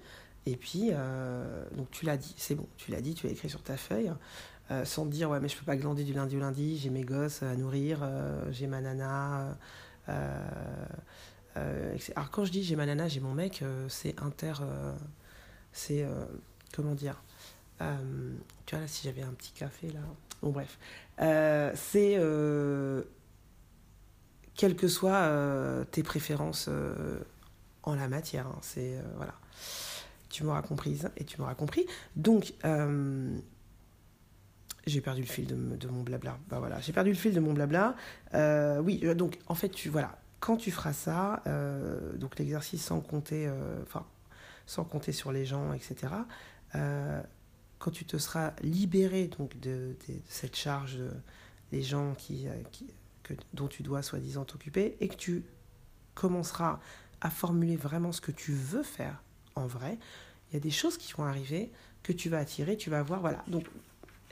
Et 0.47 0.57
puis, 0.57 0.91
donc 1.77 1.91
tu 1.91 2.05
l'as 2.05 2.17
dit, 2.17 2.35
c'est 2.37 2.55
bon, 2.55 2.67
tu 2.77 2.91
l'as 2.91 3.01
dit, 3.01 3.15
tu 3.15 3.27
l'as 3.27 3.33
écrit 3.33 3.49
sur 3.49 3.63
ta 3.63 3.77
feuille, 3.77 4.13
sans 4.85 5.07
te 5.07 5.11
dire, 5.11 5.31
ouais, 5.31 5.39
mais 5.39 5.49
je 5.49 5.57
peux 5.57 5.65
pas 5.65 5.77
glander 5.77 6.05
du 6.05 6.15
lundi 6.15 6.37
au 6.37 6.41
lundi, 6.41 6.79
j'ai 6.79 6.91
mes 6.91 7.05
gosses 7.05 7.43
à 7.43 7.55
nourrir, 7.55 7.99
j'ai 8.51 8.67
ma 8.67 8.81
nana. 8.81 9.57
alors 10.07 10.31
quand 12.33 12.45
je 12.45 12.51
dis 12.51 12.65
j'ai 12.65 12.75
ma 12.75 12.87
nana, 12.87 13.07
j'ai 13.07 13.21
mon 13.21 13.35
mec, 13.35 13.63
c'est 13.89 14.21
inter. 14.21 14.55
c'est. 15.73 16.05
comment 16.73 16.95
dire 16.95 17.23
euh, 17.83 18.35
tu 18.67 18.75
vois, 18.75 18.83
là, 18.83 18.89
si 18.89 19.05
j'avais 19.05 19.23
un 19.23 19.33
petit 19.33 19.53
café, 19.53 19.89
là. 19.89 20.01
Bon, 20.43 20.51
bref. 20.51 20.79
Euh, 21.21 21.73
c'est. 21.75 22.15
Euh, 22.17 23.03
quelles 24.55 24.77
que 24.77 24.89
soient 24.89 25.85
tes 25.91 26.03
préférences 26.03 26.69
en 27.83 27.95
la 27.95 28.09
matière. 28.09 28.47
Hein, 28.47 28.59
c'est. 28.61 28.97
voilà. 29.17 29.35
Tu 30.33 30.43
m'auras 30.45 30.63
comprise 30.63 31.11
et 31.17 31.25
tu 31.25 31.41
m'auras 31.41 31.55
compris. 31.55 31.87
Donc. 32.17 32.55
j'ai 34.85 35.01
perdu 35.01 35.21
le 35.21 35.27
fil 35.29 35.47
de, 35.47 35.89
mon 35.89 36.03
blabla. 36.03 36.39
Bah 36.49 36.59
voilà, 36.59 36.81
j'ai 36.81 36.93
perdu 36.93 37.11
le 37.11 37.17
fil 37.17 37.33
de 37.35 37.41
mon 37.41 37.53
blabla. 37.53 37.95
oui, 38.83 39.05
donc 39.15 39.39
en 39.47 39.55
fait, 39.55 39.69
tu 39.69 39.89
voilà, 39.89 40.19
quand 40.41 40.57
tu 40.57 40.73
feras 40.73 40.93
ça, 40.93 41.43
donc 42.17 42.39
l'exercice 42.39 42.83
sans 42.85 43.01
compter, 43.01 43.49
enfin, 43.83 44.05
sans 44.67 44.83
compter 44.83 45.13
sur 45.13 45.31
les 45.31 45.45
gens, 45.45 45.73
etc 45.73 46.09
quand 47.83 47.91
tu 47.91 48.05
te 48.05 48.17
seras 48.17 48.53
libéré 48.63 49.27
donc 49.27 49.59
de, 49.59 49.97
cette 50.29 50.55
charge, 50.55 51.01
des 51.73 51.83
gens 51.83 52.13
euh, 52.13 52.15
qui 52.15 52.47
que, 53.25 53.35
dont 53.55 53.67
tu 53.67 53.83
dois 53.83 54.03
soi-disant 54.03 54.45
t'occuper, 54.45 54.97
et 55.01 55.09
que 55.09 55.17
tu 55.17 55.43
commenceras 56.15 56.79
à 57.21 57.29
formuler 57.29 57.75
vraiment 57.75 58.13
ce 58.13 58.21
que 58.21 58.31
tu 58.31 58.53
veux 58.53 58.85
faire 58.85 59.21
en 59.55 59.67
vrai, 59.67 59.99
il 60.51 60.55
y 60.55 60.57
a 60.57 60.61
des 60.61 60.71
choses 60.71 60.99
qui 60.99 61.13
vont 61.13 61.25
arriver 61.25 61.71
que 62.03 62.13
tu 62.13 62.29
vas 62.29 62.39
attirer, 62.39 62.77
tu 62.77 62.91
vas 62.91 63.03
voir, 63.03 63.21
voilà. 63.21 63.45
Donc, 63.47 63.65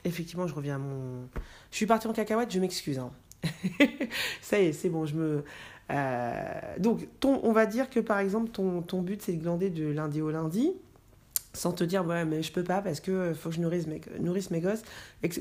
effectivement, 0.03 0.47
je 0.47 0.53
reviens 0.53 0.75
à 0.75 0.79
mon... 0.79 1.27
Je 1.71 1.77
suis 1.77 1.85
partie 1.85 2.07
en 2.07 2.13
cacahuète, 2.13 2.51
je 2.51 2.59
m'excuse. 2.59 2.99
Hein. 2.99 3.11
Ça 4.41 4.59
y 4.59 4.65
est, 4.65 4.73
c'est 4.73 4.89
bon, 4.89 5.05
je 5.05 5.15
me... 5.15 5.43
Euh, 5.89 6.43
donc, 6.79 7.07
on 7.23 7.51
va 7.51 7.65
dire 7.65 7.89
que 7.89 7.99
par 7.99 8.19
exemple, 8.19 8.49
ton, 8.51 9.01
but, 9.01 9.21
c'est 9.21 9.33
de 9.33 9.41
glander 9.41 9.69
de 9.69 9.87
lundi 9.87 10.21
au 10.21 10.31
lundi 10.31 10.73
sans 11.53 11.73
te 11.73 11.83
dire 11.83 12.05
ouais 12.05 12.23
mais 12.23 12.43
je 12.43 12.51
peux 12.53 12.63
pas 12.63 12.81
parce 12.81 13.01
que 13.01 13.11
euh, 13.11 13.33
faut 13.33 13.49
que 13.49 13.55
je 13.55 13.59
nourrisse 13.59 13.85
mes, 13.85 13.99
mes 14.51 14.61
gosses 14.61 14.83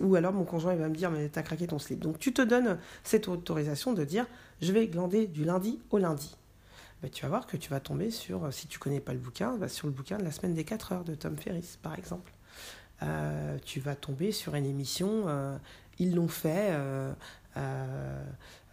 ou 0.00 0.16
alors 0.16 0.32
mon 0.32 0.42
conjoint 0.42 0.72
il 0.72 0.80
va 0.80 0.88
me 0.88 0.94
dire 0.96 1.08
mais 1.08 1.28
t'as 1.28 1.42
craqué 1.42 1.68
ton 1.68 1.78
slip 1.78 2.00
donc 2.00 2.18
tu 2.18 2.32
te 2.32 2.42
donnes 2.42 2.78
cette 3.04 3.28
autorisation 3.28 3.92
de 3.92 4.02
dire 4.02 4.26
je 4.60 4.72
vais 4.72 4.88
glander 4.88 5.28
du 5.28 5.44
lundi 5.44 5.78
au 5.90 5.98
lundi 5.98 6.36
bah, 7.02 7.08
tu 7.08 7.22
vas 7.22 7.28
voir 7.28 7.46
que 7.46 7.56
tu 7.56 7.70
vas 7.70 7.80
tomber 7.80 8.10
sur 8.10 8.44
euh, 8.44 8.50
si 8.50 8.66
tu 8.66 8.78
connais 8.78 9.00
pas 9.00 9.12
le 9.12 9.18
bouquin 9.18 9.56
bah, 9.56 9.68
sur 9.68 9.86
le 9.86 9.92
bouquin 9.92 10.18
de 10.18 10.24
la 10.24 10.32
semaine 10.32 10.54
des 10.54 10.64
4 10.64 10.92
heures 10.92 11.04
de 11.04 11.14
Tom 11.14 11.36
Ferris 11.36 11.78
par 11.82 11.94
exemple. 11.98 12.32
Euh, 13.02 13.58
tu 13.64 13.80
vas 13.80 13.94
tomber 13.94 14.30
sur 14.32 14.54
une 14.54 14.66
émission 14.66 15.26
ils 15.98 16.14
l'ont 16.14 16.28
fait 16.28 16.74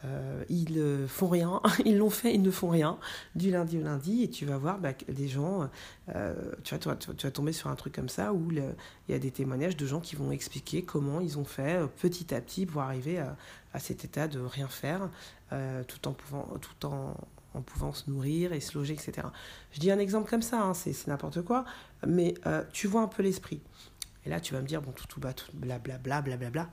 euh, 0.05 0.43
ils 0.49 0.77
euh, 0.77 1.07
font 1.07 1.27
rien, 1.27 1.59
ils 1.85 1.97
l'ont 1.97 2.11
fait, 2.11 2.33
ils 2.33 2.41
ne 2.41 2.51
font 2.51 2.69
rien 2.69 2.99
du 3.35 3.49
lundi 3.49 3.79
au 3.79 3.83
lundi 3.83 4.23
et 4.23 4.29
tu 4.29 4.45
vas 4.45 4.57
voir 4.57 4.77
bah, 4.77 4.91
des 5.07 5.27
gens, 5.27 5.69
euh, 6.15 6.33
tu, 6.63 6.75
vas, 6.75 7.31
tomber 7.31 7.51
sur 7.51 7.69
un 7.69 7.75
truc 7.75 7.95
comme 7.95 8.09
ça 8.09 8.31
où 8.31 8.51
il 8.51 8.63
y 9.09 9.13
a 9.13 9.19
des 9.19 9.31
témoignages 9.31 9.75
de 9.75 9.85
gens 9.87 9.99
qui 9.99 10.15
vont 10.15 10.31
expliquer 10.31 10.83
comment 10.83 11.19
ils 11.19 11.39
ont 11.39 11.45
fait 11.45 11.79
petit 11.99 12.33
à 12.35 12.41
petit 12.41 12.67
pour 12.67 12.81
arriver 12.81 13.19
à, 13.19 13.35
cet 13.79 14.05
état 14.05 14.27
de 14.27 14.39
rien 14.39 14.67
faire 14.67 15.09
tout, 15.87 16.07
en 16.07 16.13
pouvant, 16.13 16.47
tout 16.59 16.87
en, 16.87 17.15
en, 17.57 17.61
pouvant 17.61 17.93
se 17.93 18.09
nourrir 18.09 18.53
et 18.53 18.59
se 18.59 18.77
loger, 18.77 18.93
etc. 18.93 19.27
Je 19.71 19.79
dis 19.79 19.91
un 19.91 19.99
exemple 19.99 20.29
comme 20.29 20.41
ça, 20.41 20.61
hein, 20.61 20.73
c'est 20.73 21.07
n'importe 21.07 21.41
quoi, 21.41 21.65
mais 22.05 22.35
tu 22.71 22.87
vois 22.87 23.01
un 23.01 23.07
peu 23.07 23.23
l'esprit. 23.23 23.61
Et 24.25 24.29
là 24.29 24.39
tu 24.39 24.53
vas 24.53 24.61
me 24.61 24.67
dire, 24.67 24.81
bon, 24.81 24.91
tout 24.91 25.07
tout 25.07 25.19
bas, 25.19 25.33
tout 25.33 25.51
blablabla, 25.53 26.21
blablabla. 26.21 26.69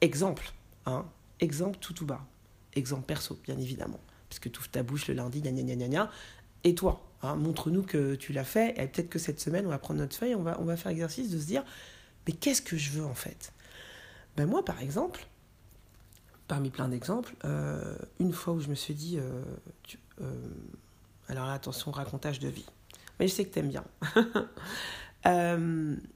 Exemple, 0.00 0.52
hein, 0.86 1.06
exemple 1.40 1.78
tout 1.80 1.92
tout 1.92 2.06
bas 2.06 2.26
exemple 2.78 3.04
perso, 3.04 3.38
bien 3.44 3.58
évidemment, 3.58 4.00
puisque 4.28 4.50
tu 4.50 4.58
ouvres 4.58 4.70
ta 4.70 4.82
bouche 4.82 5.08
le 5.08 5.14
lundi, 5.14 5.40
gna 5.40 5.50
gna 5.50 5.74
gna 5.74 5.88
gna 5.88 6.10
Et 6.64 6.74
toi, 6.74 7.02
hein, 7.22 7.36
montre-nous 7.36 7.82
que 7.82 8.14
tu 8.14 8.32
l'as 8.32 8.44
fait, 8.44 8.70
et 8.80 8.86
peut-être 8.86 9.08
que 9.08 9.18
cette 9.18 9.40
semaine, 9.40 9.66
on 9.66 9.70
va 9.70 9.78
prendre 9.78 10.00
notre 10.00 10.16
feuille, 10.16 10.34
on 10.34 10.42
va, 10.42 10.76
faire 10.76 10.90
l'exercice 10.90 11.30
de 11.30 11.38
se 11.38 11.46
dire, 11.46 11.64
mais 12.26 12.32
qu'est-ce 12.32 12.62
que 12.62 12.76
je 12.76 12.90
veux 12.90 13.04
en 13.04 13.14
fait? 13.14 13.52
Ben 14.36 14.46
moi, 14.46 14.64
par 14.64 14.80
exemple, 14.80 15.26
parmi 16.46 16.70
plein 16.70 16.88
d'exemples, 16.88 17.34
euh, 17.44 17.96
une 18.20 18.32
fois 18.32 18.54
où 18.54 18.60
je 18.60 18.68
me 18.68 18.74
suis 18.74 18.94
dit, 18.94 19.18
euh, 19.18 19.22
euh, 19.22 19.96
alors 21.28 21.46
là, 21.46 21.52
attention, 21.52 21.90
racontage 21.90 22.38
de 22.40 22.48
vie, 22.48 22.66
mais 23.18 23.28
je 23.28 23.34
sais 23.34 23.44
que 23.44 23.52
tu 23.52 23.58
aimes 23.58 23.68
bien. 23.68 23.84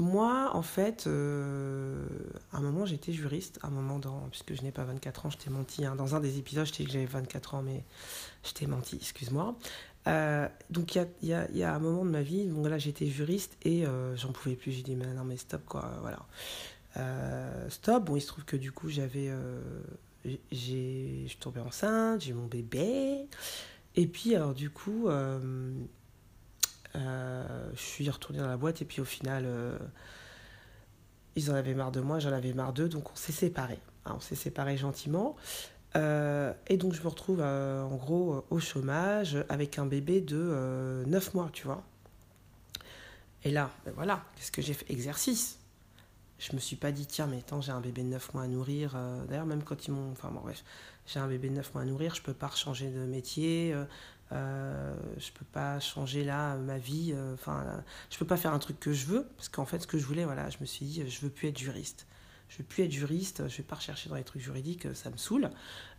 Moi, 0.00 0.50
en 0.52 0.62
fait, 0.62 1.08
euh, 1.08 2.06
à 2.52 2.58
un 2.58 2.60
moment, 2.60 2.86
j'étais 2.86 3.12
juriste. 3.12 3.58
À 3.62 3.66
un 3.66 3.70
moment, 3.70 3.98
dans, 3.98 4.28
puisque 4.30 4.54
je 4.54 4.62
n'ai 4.62 4.70
pas 4.70 4.84
24 4.84 5.26
ans, 5.26 5.30
je 5.30 5.38
t'ai 5.38 5.50
menti. 5.50 5.84
Hein. 5.84 5.96
Dans 5.96 6.14
un 6.14 6.20
des 6.20 6.38
épisodes, 6.38 6.66
je 6.66 6.72
t'ai 6.72 6.84
dit 6.84 6.86
que 6.86 6.92
j'avais 6.92 7.06
24 7.06 7.56
ans, 7.56 7.62
mais 7.62 7.82
je 8.44 8.52
t'ai 8.52 8.68
menti, 8.68 8.96
excuse-moi. 8.96 9.56
Euh, 10.06 10.48
donc, 10.70 10.94
il 10.94 11.08
y 11.22 11.32
a, 11.32 11.50
y 11.50 11.64
a, 11.64 11.74
un 11.74 11.78
moment 11.80 12.04
de 12.04 12.10
ma 12.10 12.22
vie, 12.22 12.46
bon, 12.46 12.62
là, 12.68 12.78
j'étais 12.78 13.06
juriste 13.06 13.56
et 13.62 13.86
euh, 13.86 14.16
j'en 14.16 14.30
pouvais 14.30 14.54
plus. 14.54 14.70
J'ai 14.70 14.82
dit, 14.82 14.94
mais 14.94 15.12
non, 15.14 15.24
mais 15.24 15.36
stop, 15.36 15.64
quoi, 15.66 15.90
voilà. 16.00 16.20
stop. 17.68 18.04
Bon, 18.04 18.14
il 18.14 18.20
se 18.20 18.28
trouve 18.28 18.44
que 18.44 18.56
du 18.56 18.70
coup, 18.70 18.88
j'avais. 18.90 19.32
Je 20.24 20.36
suis 20.50 21.38
tombée 21.40 21.60
enceinte, 21.60 22.22
j'ai 22.22 22.32
mon 22.32 22.46
bébé. 22.46 23.26
Et 23.94 24.06
puis, 24.06 24.34
alors, 24.34 24.54
du 24.54 24.70
coup 24.70 25.08
euh, 26.96 27.70
je 27.74 27.80
suis 27.80 28.08
retournée 28.08 28.38
dans 28.38 28.48
la 28.48 28.56
boîte 28.56 28.82
et 28.82 28.84
puis 28.84 29.00
au 29.00 29.04
final, 29.04 29.44
euh, 29.46 29.78
ils 31.36 31.50
en 31.50 31.54
avaient 31.54 31.74
marre 31.74 31.92
de 31.92 32.00
moi, 32.00 32.18
j'en 32.18 32.32
avais 32.32 32.52
marre 32.52 32.72
d'eux, 32.72 32.88
donc 32.88 33.10
on 33.12 33.16
s'est 33.16 33.32
séparés. 33.32 33.80
Hein, 34.04 34.14
on 34.16 34.20
s'est 34.20 34.34
séparés 34.34 34.76
gentiment. 34.76 35.36
Euh, 35.96 36.52
et 36.66 36.76
donc 36.76 36.92
je 36.92 37.02
me 37.02 37.08
retrouve 37.08 37.40
en 37.40 37.96
gros 37.96 38.44
au 38.50 38.58
chômage 38.58 39.38
avec 39.48 39.78
un 39.78 39.86
bébé 39.86 40.20
de 40.20 41.04
9 41.06 41.34
mois, 41.34 41.50
tu 41.52 41.66
vois. 41.66 41.82
Et 43.44 43.50
là, 43.50 43.70
ben 43.84 43.92
voilà, 43.94 44.24
qu'est-ce 44.36 44.52
que 44.52 44.62
j'ai 44.62 44.74
fait? 44.74 44.90
Exercice. 44.92 45.58
Je 46.38 46.54
me 46.54 46.60
suis 46.60 46.76
pas 46.76 46.92
dit, 46.92 47.06
tiens, 47.06 47.26
mais 47.26 47.38
attends, 47.38 47.60
j'ai 47.60 47.72
un 47.72 47.80
bébé 47.80 48.02
de 48.02 48.08
9 48.08 48.34
mois 48.34 48.44
à 48.44 48.46
nourrir. 48.46 48.92
Euh, 48.94 49.24
d'ailleurs, 49.26 49.46
même 49.46 49.64
quand 49.64 49.86
ils 49.86 49.90
m'ont. 49.90 50.12
Enfin, 50.12 50.30
bon, 50.30 50.40
bref, 50.40 50.64
j'ai 51.06 51.18
un 51.18 51.26
bébé 51.26 51.48
de 51.48 51.54
9 51.54 51.74
mois 51.74 51.82
à 51.82 51.84
nourrir, 51.84 52.14
je 52.14 52.22
peux 52.22 52.34
pas 52.34 52.50
changer 52.50 52.90
de 52.90 53.00
métier. 53.00 53.72
Euh, 53.74 53.84
euh, 54.30 54.94
je 55.16 55.32
peux 55.32 55.44
pas 55.46 55.80
changer 55.80 56.22
là 56.22 56.56
ma 56.56 56.78
vie. 56.78 57.14
Enfin, 57.34 57.82
je 58.10 58.18
peux 58.18 58.26
pas 58.26 58.36
faire 58.36 58.52
un 58.52 58.58
truc 58.60 58.78
que 58.78 58.92
je 58.92 59.06
veux. 59.06 59.24
Parce 59.36 59.48
qu'en 59.48 59.64
fait, 59.64 59.80
ce 59.80 59.86
que 59.88 59.98
je 59.98 60.06
voulais, 60.06 60.24
voilà, 60.24 60.48
je 60.50 60.58
me 60.60 60.66
suis 60.66 60.86
dit, 60.86 61.08
je 61.08 61.20
veux 61.20 61.30
plus 61.30 61.48
être 61.48 61.58
juriste. 61.58 62.06
Je 62.48 62.58
veux 62.58 62.64
plus 62.64 62.84
être 62.84 62.92
juriste, 62.92 63.46
je 63.48 63.58
vais 63.58 63.62
pas 63.62 63.76
rechercher 63.76 64.08
dans 64.08 64.14
les 64.14 64.24
trucs 64.24 64.40
juridiques, 64.40 64.94
ça 64.94 65.10
me 65.10 65.18
saoule. 65.18 65.50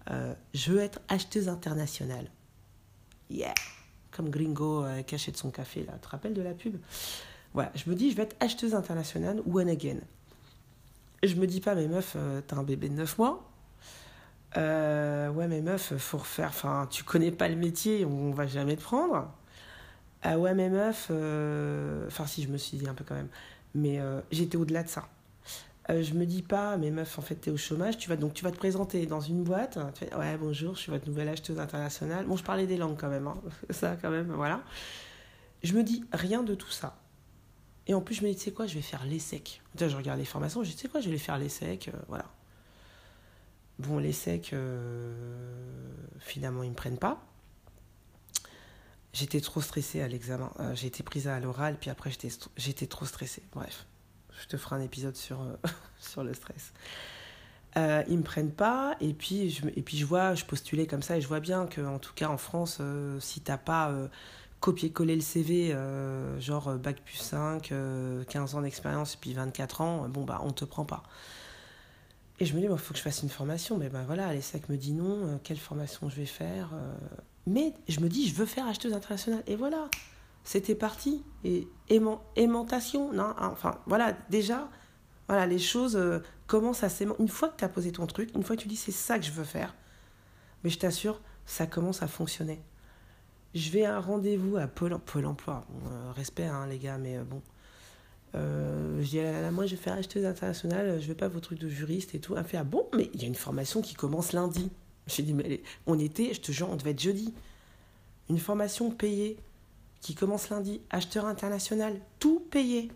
Je 0.07 0.71
veux 0.71 0.79
être 0.79 0.99
acheteuse 1.07 1.49
internationale. 1.49 2.31
Yeah! 3.29 3.53
Comme 4.09 4.29
Gringo 4.29 4.85
caché 5.05 5.31
de 5.31 5.37
son 5.37 5.51
café, 5.51 5.83
là. 5.83 5.93
Tu 5.93 5.99
te 5.99 6.07
rappelles 6.07 6.33
de 6.33 6.41
la 6.41 6.53
pub? 6.53 6.77
Voilà, 7.53 7.71
je 7.75 7.89
me 7.89 7.95
dis, 7.95 8.11
je 8.11 8.15
vais 8.15 8.23
être 8.23 8.35
acheteuse 8.39 8.73
internationale, 8.73 9.41
one 9.51 9.69
again. 9.69 9.99
Je 11.23 11.35
me 11.35 11.47
dis 11.47 11.61
pas, 11.61 11.75
mais 11.75 11.87
meuf, 11.87 12.13
euh, 12.15 12.41
t'as 12.45 12.57
un 12.57 12.63
bébé 12.63 12.89
de 12.89 12.93
9 12.95 13.17
mois. 13.17 13.43
Euh, 14.57 15.29
ouais, 15.29 15.47
mais 15.47 15.61
meuf, 15.61 15.95
faut 15.97 16.17
refaire. 16.17 16.49
Enfin, 16.49 16.87
tu 16.89 17.03
connais 17.03 17.31
pas 17.31 17.47
le 17.49 17.55
métier, 17.55 18.05
on 18.05 18.31
va 18.31 18.47
jamais 18.47 18.75
te 18.75 18.81
prendre. 18.81 19.31
Ah 20.23 20.39
ouais, 20.39 20.53
mais 20.55 20.69
meuf. 20.69 21.07
euh, 21.11 22.07
Enfin, 22.07 22.25
si, 22.27 22.43
je 22.43 22.49
me 22.49 22.57
suis 22.57 22.77
dit 22.77 22.87
un 22.87 22.93
peu 22.93 23.05
quand 23.07 23.15
même. 23.15 23.29
Mais 23.75 23.99
j'étais 24.31 24.57
au-delà 24.57 24.83
de 24.83 24.89
ça. 24.89 25.07
Je 25.89 26.13
me 26.13 26.25
dis 26.25 26.43
pas, 26.43 26.77
mais 26.77 26.91
meuf, 26.91 27.19
en 27.19 27.23
fait, 27.23 27.35
t'es 27.35 27.51
au 27.51 27.57
chômage. 27.57 27.97
Tu 27.97 28.09
vas, 28.09 28.15
donc, 28.17 28.33
tu 28.35 28.43
vas 28.43 28.51
te 28.51 28.57
présenter 28.57 29.05
dans 29.07 29.21
une 29.21 29.43
boîte. 29.43 29.79
Ouais, 30.17 30.37
bonjour, 30.39 30.75
je 30.75 30.81
suis 30.81 30.91
votre 30.91 31.07
nouvelle 31.07 31.29
acheteuse 31.29 31.59
internationale. 31.59 32.25
Bon, 32.27 32.37
je 32.37 32.43
parlais 32.43 32.67
des 32.67 32.77
langues 32.77 32.97
quand 32.99 33.09
même. 33.09 33.27
hein. 33.27 33.37
Ça, 33.71 33.97
quand 34.01 34.11
même, 34.11 34.31
voilà. 34.33 34.61
Je 35.63 35.73
me 35.73 35.83
dis 35.83 36.05
rien 36.13 36.43
de 36.43 36.55
tout 36.55 36.69
ça. 36.71 36.97
Et 37.87 37.93
en 37.93 38.01
plus, 38.01 38.15
je 38.15 38.23
me 38.23 38.29
dis, 38.29 38.35
tu 38.35 38.43
sais 38.43 38.51
quoi, 38.51 38.67
je 38.67 38.75
vais 38.75 38.81
faire 38.81 39.05
l'ESSEC. 39.05 39.61
Je 39.79 39.95
regarde 39.95 40.19
les 40.19 40.25
formations, 40.25 40.63
je 40.63 40.69
dis, 40.69 40.75
tu 40.75 40.83
sais 40.83 40.89
quoi, 40.89 41.01
je 41.01 41.09
vais 41.09 41.17
faire 41.17 41.37
l'ESSEC, 41.37 41.87
euh, 41.87 41.91
voilà. 42.07 42.25
Bon, 43.79 43.97
l'ESSEC, 43.97 44.53
euh, 44.53 45.93
finalement, 46.19 46.63
ils 46.63 46.67
ne 46.67 46.71
me 46.71 46.75
prennent 46.75 46.99
pas. 46.99 47.23
J'étais 49.13 49.41
trop 49.41 49.61
stressée 49.61 50.01
à 50.01 50.07
l'examen. 50.07 50.51
Euh, 50.59 50.75
j'ai 50.75 50.87
été 50.87 51.01
prise 51.01 51.27
à 51.27 51.39
l'oral, 51.39 51.77
puis 51.79 51.89
après, 51.89 52.11
j'étais, 52.11 52.29
j'étais 52.57 52.85
trop 52.85 53.05
stressée. 53.05 53.41
Bref, 53.51 53.87
je 54.41 54.47
te 54.47 54.57
ferai 54.57 54.75
un 54.75 54.81
épisode 54.81 55.15
sur, 55.15 55.41
euh, 55.41 55.55
sur 55.99 56.23
le 56.23 56.33
stress. 56.33 56.73
Euh, 57.77 58.03
ils 58.07 58.17
me 58.17 58.23
prennent 58.23 58.51
pas, 58.51 58.95
et 58.99 59.13
puis, 59.13 59.49
je, 59.49 59.67
et 59.75 59.81
puis 59.81 59.97
je 59.97 60.05
vois, 60.05 60.35
je 60.35 60.45
postulais 60.45 60.87
comme 60.87 61.03
ça, 61.03 61.17
et 61.17 61.21
je 61.21 61.27
vois 61.27 61.39
bien 61.39 61.67
que, 61.67 61.81
en 61.81 61.99
tout 61.99 62.13
cas, 62.13 62.27
en 62.27 62.37
France, 62.37 62.77
euh, 62.81 63.19
si 63.19 63.41
t'as 63.41 63.57
pas 63.57 63.93
copié-collé 64.59 65.15
le 65.15 65.21
CV, 65.21 65.73
euh, 65.73 66.39
genre 66.39 66.69
euh, 66.69 66.77
bac 66.77 67.01
plus 67.03 67.17
5, 67.17 67.71
euh, 67.71 68.23
15 68.25 68.55
ans 68.55 68.61
d'expérience, 68.61 69.15
puis 69.15 69.33
24 69.33 69.81
ans, 69.81 70.03
euh, 70.03 70.07
bon, 70.07 70.23
bah, 70.23 70.41
on 70.43 70.51
te 70.51 70.65
prend 70.65 70.85
pas. 70.85 71.03
Et 72.39 72.45
je 72.45 72.53
me 72.55 72.59
dis, 72.59 72.67
il 72.69 72.77
faut 72.77 72.93
que 72.93 72.97
je 72.97 73.03
fasse 73.03 73.23
une 73.23 73.29
formation. 73.29 73.77
Mais 73.77 73.89
ben 73.89 74.03
voilà, 74.05 74.33
l'ESSEC 74.33 74.69
me 74.69 74.77
dit 74.77 74.93
non, 74.93 75.39
quelle 75.43 75.57
formation 75.57 76.09
je 76.09 76.15
vais 76.15 76.25
faire. 76.25 76.69
Mais 77.47 77.73
je 77.89 77.99
me 77.99 78.07
dis, 78.07 78.29
je 78.29 78.35
veux 78.35 78.45
faire 78.45 78.65
acheteuse 78.65 78.93
internationale. 78.93 79.43
Et 79.45 79.57
voilà, 79.57 79.89
c'était 80.45 80.75
parti. 80.75 81.21
Et 81.43 81.67
aimant, 81.89 82.23
aimantation, 82.37 83.11
non 83.11 83.33
hein, 83.37 83.49
Enfin, 83.51 83.79
voilà, 83.87 84.13
déjà, 84.29 84.69
voilà, 85.27 85.47
les 85.47 85.59
choses 85.59 85.99
commencent 86.47 86.83
à 86.85 86.87
s'aimer. 86.87 87.11
Une 87.19 87.27
fois 87.27 87.49
que 87.49 87.57
tu 87.57 87.65
as 87.65 87.69
posé 87.69 87.91
ton 87.91 88.07
truc, 88.07 88.31
une 88.33 88.43
fois 88.43 88.55
que 88.55 88.61
tu 88.61 88.69
dis, 88.69 88.77
c'est 88.77 88.93
ça 88.93 89.19
que 89.19 89.25
je 89.25 89.31
veux 89.31 89.43
faire, 89.43 89.75
mais 90.63 90.69
je 90.69 90.79
t'assure, 90.79 91.19
ça 91.45 91.67
commence 91.67 92.03
à 92.03 92.07
fonctionner. 92.07 92.61
Je 93.55 93.71
vais 93.71 93.83
à 93.83 93.97
un 93.97 93.99
rendez-vous 93.99 94.57
à 94.57 94.67
Pôle, 94.67 94.93
emploi. 94.93 95.65
Bon, 95.69 95.89
euh, 95.89 96.11
respect, 96.11 96.45
hein, 96.45 96.67
les 96.67 96.77
gars, 96.77 96.97
mais 96.97 97.17
euh, 97.17 97.23
bon. 97.23 97.41
Euh, 98.35 99.01
je 99.01 99.07
dis, 99.07 99.19
moi 99.51 99.65
je 99.65 99.71
vais 99.71 99.81
faire 99.81 99.93
acheteuse 99.93 100.23
internationale, 100.23 101.01
je 101.01 101.07
veux 101.07 101.15
pas 101.15 101.27
vos 101.27 101.39
trucs 101.39 101.57
de 101.57 101.67
juriste 101.67 102.13
et 102.13 102.19
tout. 102.19 102.37
Elle 102.37 102.43
fait, 102.43 102.57
ah 102.57 102.63
bon, 102.63 102.85
mais 102.95 103.09
il 103.15 103.21
y 103.21 103.25
a 103.25 103.27
une 103.27 103.35
formation 103.35 103.81
qui 103.81 103.95
commence 103.95 104.33
lundi. 104.33 104.69
J'ai 105.07 105.23
dit, 105.23 105.33
mais 105.33 105.63
on 105.87 105.97
était, 105.97 106.35
je 106.35 106.41
te 106.41 106.51
jure, 106.51 106.69
on 106.69 106.75
devait 106.75 106.91
être 106.91 107.01
jeudi. 107.01 107.33
Une 108.29 108.37
formation 108.37 108.91
payée 108.91 109.37
qui 109.99 110.13
commence 110.13 110.49
lundi, 110.49 110.81
acheteur 110.91 111.25
international, 111.25 111.99
tout 112.19 112.39
payé. 112.51 112.91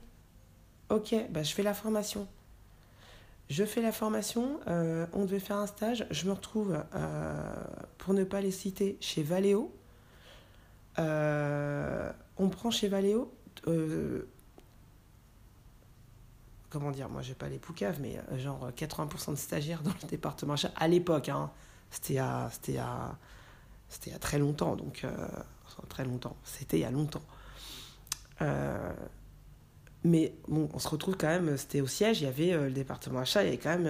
Ok, 0.90 1.16
bah 1.32 1.42
je 1.42 1.52
fais 1.52 1.64
la 1.64 1.74
formation. 1.74 2.28
Je 3.50 3.66
fais 3.66 3.82
la 3.82 3.92
formation, 3.92 4.60
on 4.68 5.26
devait 5.26 5.40
faire 5.40 5.58
un 5.58 5.68
stage, 5.68 6.06
je 6.12 6.28
me 6.28 6.32
retrouve, 6.32 6.78
pour 7.98 8.14
ne 8.14 8.24
pas 8.24 8.40
les 8.40 8.52
citer, 8.52 8.98
chez 9.02 9.24
Valeo. 9.24 9.74
Euh, 11.00 12.12
on 12.38 12.50
prend 12.50 12.72
chez 12.72 12.88
Valeo, 12.88 13.34
euh, 13.68 14.28
comment 16.70 16.92
dire, 16.92 17.10
moi 17.10 17.22
j'ai 17.22 17.34
pas 17.34 17.50
les 17.50 17.60
poucaves, 17.60 18.00
mais 18.00 18.20
euh, 18.32 18.40
genre 18.40 18.70
80% 18.72 19.32
de 19.32 19.36
stagiaires 19.36 19.82
dans 19.82 19.94
le 20.02 20.08
département 20.08 20.54
achat, 20.54 20.72
à 20.76 20.88
l'époque, 20.88 21.30
hein, 21.30 21.52
c'était 21.90 22.18
à, 22.18 22.50
très 24.20 24.40
longtemps, 24.40 24.76
donc 24.76 25.06
très 25.90 26.06
longtemps, 26.06 26.36
c'était 26.44 26.78
il 26.78 26.82
y 26.82 26.86
a 26.86 26.92
longtemps. 26.92 27.24
Mais 30.06 30.36
bon, 30.50 30.68
on 30.74 30.80
se 30.80 30.90
retrouve 30.90 31.16
quand 31.16 31.28
même, 31.28 31.56
c'était 31.56 31.80
au 31.80 31.88
siège, 31.88 32.20
il 32.20 32.26
y 32.26 32.28
avait 32.28 32.52
le 32.52 32.72
département 32.72 33.20
achat, 33.20 33.42
il 33.44 33.46
y 33.46 33.48
avait 33.50 33.58
quand 33.58 33.78
même, 33.78 33.88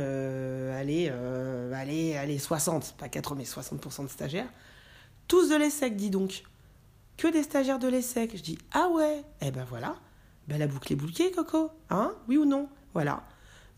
allez, 0.75 1.09
allez, 1.09 2.15
allez, 2.15 2.37
60%, 2.37 2.95
pas 2.97 3.09
80, 3.09 3.35
mais 3.39 3.45
60% 3.45 4.03
de 4.03 4.07
stagiaires. 4.09 4.49
Tous 5.27 5.49
de 5.49 5.55
l'ESSEC, 5.55 5.95
dis 5.95 6.11
donc. 6.11 6.43
Que 7.17 7.27
des 7.31 7.43
stagiaires 7.43 7.79
de 7.79 7.87
l'ESSEC. 7.87 8.37
Je 8.37 8.41
dis, 8.41 8.57
ah 8.71 8.89
ouais, 8.89 9.23
eh 9.41 9.51
ben 9.51 9.65
voilà, 9.69 9.95
ben 10.47 10.57
la 10.57 10.67
boucle 10.67 10.91
est 10.93 10.95
bouclée, 10.95 11.31
Coco, 11.31 11.69
hein, 11.89 12.13
oui 12.27 12.37
ou 12.37 12.45
non? 12.45 12.69
Voilà. 12.93 13.23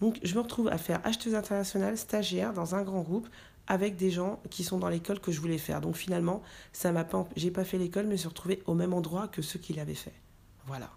Donc 0.02 0.20
je 0.24 0.36
me 0.36 0.40
retrouve 0.40 0.68
à 0.68 0.78
faire 0.78 1.00
acheteuse 1.06 1.36
internationale, 1.36 1.98
stagiaire, 1.98 2.54
dans 2.54 2.76
un 2.76 2.84
grand 2.84 3.02
groupe, 3.02 3.28
avec 3.68 3.96
des 3.96 4.12
gens 4.12 4.42
qui 4.50 4.64
sont 4.64 4.78
dans 4.78 4.90
l'école 4.90 5.20
que 5.20 5.32
je 5.32 5.40
voulais 5.40 5.58
faire. 5.58 5.82
Donc 5.82 5.96
finalement, 5.96 6.42
ça 6.74 6.92
m'a 6.92 7.04
pas, 7.04 7.28
j'ai 7.36 7.52
pas 7.52 7.64
fait 7.64 7.78
l'école, 7.78 8.04
mais 8.04 8.12
je 8.12 8.14
me 8.14 8.18
suis 8.18 8.28
retrouvée 8.28 8.62
au 8.66 8.74
même 8.74 8.94
endroit 8.94 9.28
que 9.28 9.42
ceux 9.42 9.60
qui 9.60 9.74
l'avaient 9.74 9.94
fait. 9.94 10.14
Voilà. 10.66 10.90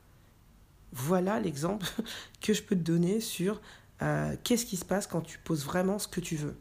Voilà 0.92 1.40
l'exemple 1.40 1.86
que 2.40 2.52
je 2.52 2.62
peux 2.62 2.76
te 2.76 2.80
donner 2.80 3.20
sur 3.20 3.60
euh, 4.02 4.36
qu'est-ce 4.44 4.66
qui 4.66 4.76
se 4.76 4.84
passe 4.84 5.06
quand 5.06 5.20
tu 5.20 5.38
poses 5.38 5.64
vraiment 5.64 5.98
ce 5.98 6.08
que 6.08 6.20
tu 6.20 6.36
veux. 6.36 6.56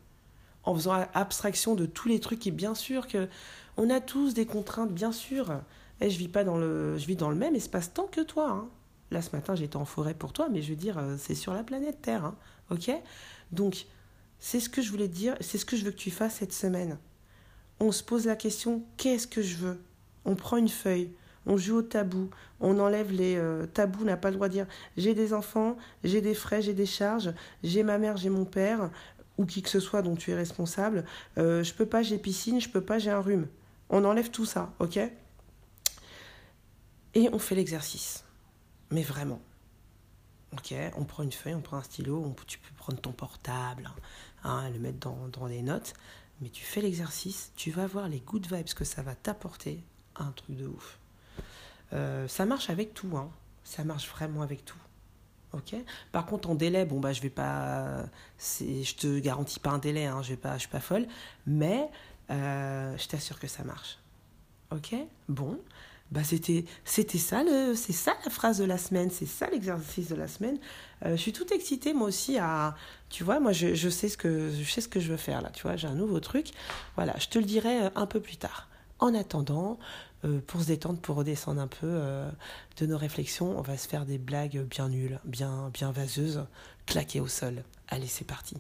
En 0.64 0.76
faisant 0.76 1.06
abstraction 1.14 1.76
de 1.76 1.86
tous 1.86 2.10
les 2.10 2.20
trucs 2.20 2.40
qui, 2.40 2.52
bien 2.52 2.76
sûr, 2.76 3.08
que 3.08 3.30
on 3.78 3.90
a 3.90 4.02
tous 4.02 4.34
des 4.34 4.46
contraintes, 4.46 4.94
bien 4.94 5.12
sûr. 5.12 5.62
Et 6.02 6.10
je 6.10 6.18
vis 6.18 6.28
pas 6.28 6.44
dans 6.44 6.58
le, 6.58 6.98
même 7.36 7.56
espace-temps 7.56 8.08
que 8.08 8.22
toi. 8.22 8.50
hein. 8.50 8.70
Là, 9.10 9.22
ce 9.22 9.36
matin, 9.36 9.56
j'étais 9.56 9.78
en 9.78 9.86
forêt 9.86 10.14
pour 10.14 10.34
toi, 10.34 10.50
mais 10.52 10.62
je 10.62 10.70
veux 10.70 10.76
dire, 10.76 10.98
euh, 10.98 11.16
c'est 11.18 11.36
sur 11.36 11.54
la 11.54 11.64
planète 11.64 12.02
Terre, 12.02 12.26
hein. 12.26 12.36
ok? 12.70 12.92
Donc, 13.52 13.86
c'est 14.40 14.60
ce 14.60 14.70
que 14.70 14.82
je 14.82 14.92
voulais 14.92 15.08
dire, 15.08 15.36
c'est 15.40 15.58
ce 15.58 15.66
que 15.66 15.78
je 15.78 15.86
veux 15.86 15.92
que 15.92 15.98
tu 15.98 16.12
fasses 16.12 16.36
cette 16.36 16.54
semaine. 16.54 16.98
On 17.80 17.92
se 17.92 18.04
pose 18.04 18.26
la 18.26 18.36
question, 18.36 18.84
qu'est-ce 18.98 19.28
que 19.28 19.42
je 19.42 19.56
veux? 19.56 19.80
On 20.26 20.36
prend 20.36 20.58
une 20.58 20.68
feuille, 20.68 21.12
on 21.46 21.58
joue 21.58 21.78
au 21.78 21.82
tabou, 21.82 22.30
on 22.60 22.80
enlève 22.80 23.12
les 23.12 23.38
euh, 23.38 23.66
tabous, 23.66 24.04
n'a 24.04 24.18
pas 24.18 24.30
le 24.30 24.36
droit 24.36 24.50
de 24.50 24.54
dire 24.54 24.68
j'ai 24.98 25.14
des 25.14 25.34
enfants, 25.34 25.78
j'ai 26.04 26.22
des 26.22 26.34
frais, 26.34 26.62
j'ai 26.62 26.74
des 26.74 26.86
charges, 26.86 27.34
j'ai 27.64 27.84
ma 27.84 27.98
mère, 27.98 28.18
j'ai 28.18 28.30
mon 28.30 28.46
père, 28.46 28.92
ou 29.38 29.46
qui 29.46 29.62
que 29.62 29.70
ce 29.70 29.80
soit 29.80 30.02
dont 30.02 30.16
tu 30.16 30.32
es 30.32 30.36
responsable, 30.36 31.06
euh, 31.38 31.64
je 31.64 31.74
peux 31.74 31.86
pas, 31.86 32.02
j'ai 32.02 32.18
piscine, 32.18 32.60
je 32.60 32.70
peux 32.70 32.82
pas, 32.82 33.00
j'ai 33.00 33.12
un 33.12 33.22
rhume. 33.22 33.48
On 33.90 34.04
enlève 34.06 34.32
tout 34.32 34.46
ça, 34.46 34.74
ok 34.80 35.00
Et 37.14 37.30
on 37.32 37.40
fait 37.40 37.56
l'exercice. 37.56 38.24
Mais 38.92 39.04
vraiment. 39.04 39.42
Ok, 40.54 40.74
on 40.96 41.04
prend 41.04 41.24
une 41.24 41.32
feuille, 41.32 41.56
on 41.56 41.62
prend 41.62 41.78
un 41.78 41.84
stylo, 41.84 42.34
tu 42.48 42.58
peux 42.58 42.74
prendre 42.78 43.00
ton 43.00 43.12
portable, 43.12 43.90
hein, 44.44 44.70
le 44.70 44.80
mettre 44.80 45.00
dans, 45.00 45.28
dans 45.28 45.46
les 45.46 45.62
notes, 45.62 45.94
mais 46.42 46.50
tu 46.50 46.64
fais 46.64 46.82
l'exercice, 46.82 47.52
tu 47.56 47.70
vas 47.70 47.86
voir 47.86 48.08
les 48.08 48.22
good 48.22 48.48
vibes 48.52 48.74
que 48.74 48.86
ça 48.86 49.02
va 49.02 49.14
t'apporter, 49.14 49.84
un 50.16 50.32
truc 50.32 50.56
de 50.56 50.68
ouf. 50.68 51.00
Euh, 51.94 52.28
ça 52.30 52.46
marche 52.46 52.70
avec 52.70 52.94
tout, 52.94 53.18
hein. 53.18 53.30
ça 53.66 53.84
marche 53.84 54.10
vraiment 54.10 54.42
avec 54.42 54.64
tout. 54.64 54.78
Ok. 55.54 55.76
Par 56.12 56.26
contre, 56.26 56.50
en 56.50 56.56
délai, 56.56 56.86
bon 56.86 57.00
bah 57.00 57.14
je 57.14 57.22
vais 57.22 57.30
pas, 57.30 58.04
je 58.38 58.96
te 58.96 59.20
garantis 59.20 59.60
pas 59.60 59.72
un 59.72 59.78
délai, 59.78 60.06
hein, 60.06 60.22
je 60.22 60.34
je 60.34 60.58
suis 60.60 60.68
pas 60.68 60.80
folle, 60.80 61.08
mais 61.46 61.90
euh, 62.30 62.98
je 62.98 63.08
t'assure 63.08 63.40
que 63.40 63.48
ça 63.48 63.64
marche. 63.64 63.98
Ok? 64.72 64.96
Bon, 65.30 65.60
bah 66.12 66.24
c'était, 66.24 66.66
c'était 66.84 67.18
ça 67.18 67.44
le, 67.44 67.74
c'est 67.76 67.94
ça 67.94 68.14
la 68.26 68.32
phrase 68.32 68.58
de 68.60 68.66
la 68.66 68.78
semaine, 68.78 69.10
c'est 69.10 69.26
ça 69.26 69.50
l'exercice 69.50 70.10
de 70.10 70.16
la 70.16 70.28
semaine. 70.28 70.58
Euh, 71.06 71.12
je 71.12 71.22
suis 71.22 71.34
toute 71.34 71.52
excitée 71.52 71.94
moi 71.94 72.08
aussi 72.08 72.38
à, 72.38 72.76
tu 73.10 73.24
vois, 73.24 73.40
moi 73.40 73.52
je, 73.52 73.76
je 73.76 73.90
sais 73.90 74.10
ce 74.10 74.18
que, 74.18 74.52
je 74.52 74.70
sais 74.70 74.82
ce 74.82 74.88
que 74.88 75.00
je 75.00 75.10
veux 75.10 75.18
faire 75.18 75.42
là, 75.42 75.50
tu 75.52 75.64
vois, 75.64 75.76
j'ai 75.76 75.88
un 75.88 75.96
nouveau 75.96 76.20
truc. 76.20 76.52
Voilà, 76.96 77.16
je 77.20 77.28
te 77.28 77.40
le 77.40 77.46
dirai 77.46 77.84
euh, 77.84 77.90
un 77.96 78.06
peu 78.06 78.20
plus 78.20 78.38
tard. 78.38 78.68
En 79.00 79.14
attendant, 79.14 79.78
pour 80.48 80.62
se 80.62 80.68
détendre, 80.68 81.00
pour 81.00 81.18
redescendre 81.18 81.62
un 81.62 81.68
peu 81.68 82.02
de 82.78 82.86
nos 82.88 82.98
réflexions, 82.98 83.58
on 83.58 83.62
va 83.62 83.78
se 83.78 83.88
faire 83.88 84.08
des 84.08 84.18
blagues 84.18 84.60
bien 84.64 84.90
nulles, 84.90 85.20
bien, 85.24 85.70
bien 85.72 85.92
vaseuses, 85.92 86.46
claquées 86.88 87.20
au 87.20 87.28
sol. 87.28 87.64
Allez, 87.90 88.08
c'est 88.08 88.26
parti. 88.26 88.58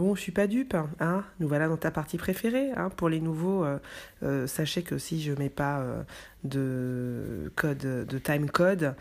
Black 0.00 0.16
vaseuse. 0.16 0.20
suis 0.20 0.32
pas 0.32 0.46
dupe. 0.46 0.74
Hein. 1.00 1.24
Nous 1.38 1.48
voilà 1.48 1.68
dans 1.68 1.76
ta 1.76 1.90
partie 1.90 2.16
préférée. 2.16 2.70
Hein. 2.76 2.90
Pour 2.90 3.08
les 3.08 3.20
nouveaux, 3.20 3.64
euh, 3.64 3.78
euh, 4.22 4.46
sachez 4.46 4.82
que 4.82 4.98
si 4.98 5.20
je 5.22 5.32
mets 5.32 5.48
pas 5.48 5.80
euh, 5.80 6.02
de 6.44 7.52
code, 7.56 7.78
de 7.78 8.18
time 8.18 8.50
code, 8.50 8.94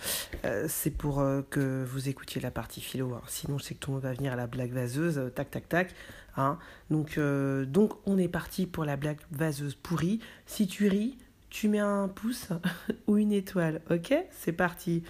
c'est 0.68 0.92
pour 0.92 1.24
que 1.50 1.84
vous 1.86 2.10
écoutiez 2.10 2.42
la 2.42 2.52
partie 2.52 2.82
philo. 2.82 3.14
Hein. 3.14 3.22
Sinon, 3.28 3.60
c'est 3.60 3.76
que 3.76 3.80
tout 3.80 3.92
le 3.92 3.96
monde 3.96 4.04
va 4.04 4.14
venir 4.14 4.34
à 4.34 4.36
la 4.36 4.48
blague 4.48 4.72
vaseuse. 4.72 5.32
tac, 5.36 5.52
tac, 5.52 5.70
tac. 5.70 5.94
Hein. 6.38 6.58
Donc, 6.90 7.20
donc, 7.20 7.94
on 8.06 8.18
est 8.18 8.28
parti 8.28 8.66
pour 8.66 8.86
la 8.86 8.98
blague 8.98 9.20
vaseuse 9.32 9.76
pourrie. 9.76 10.20
Si 10.46 10.68
tu 10.68 10.88
ris, 10.88 11.18
tu 11.50 11.68
mets 11.68 11.80
un 11.80 12.08
pouce 12.08 12.50
ou 13.08 13.18
une 13.18 13.32
étoile, 13.32 13.82
ok 13.90 14.14
C'est 14.32 14.54
parti. 14.54 15.04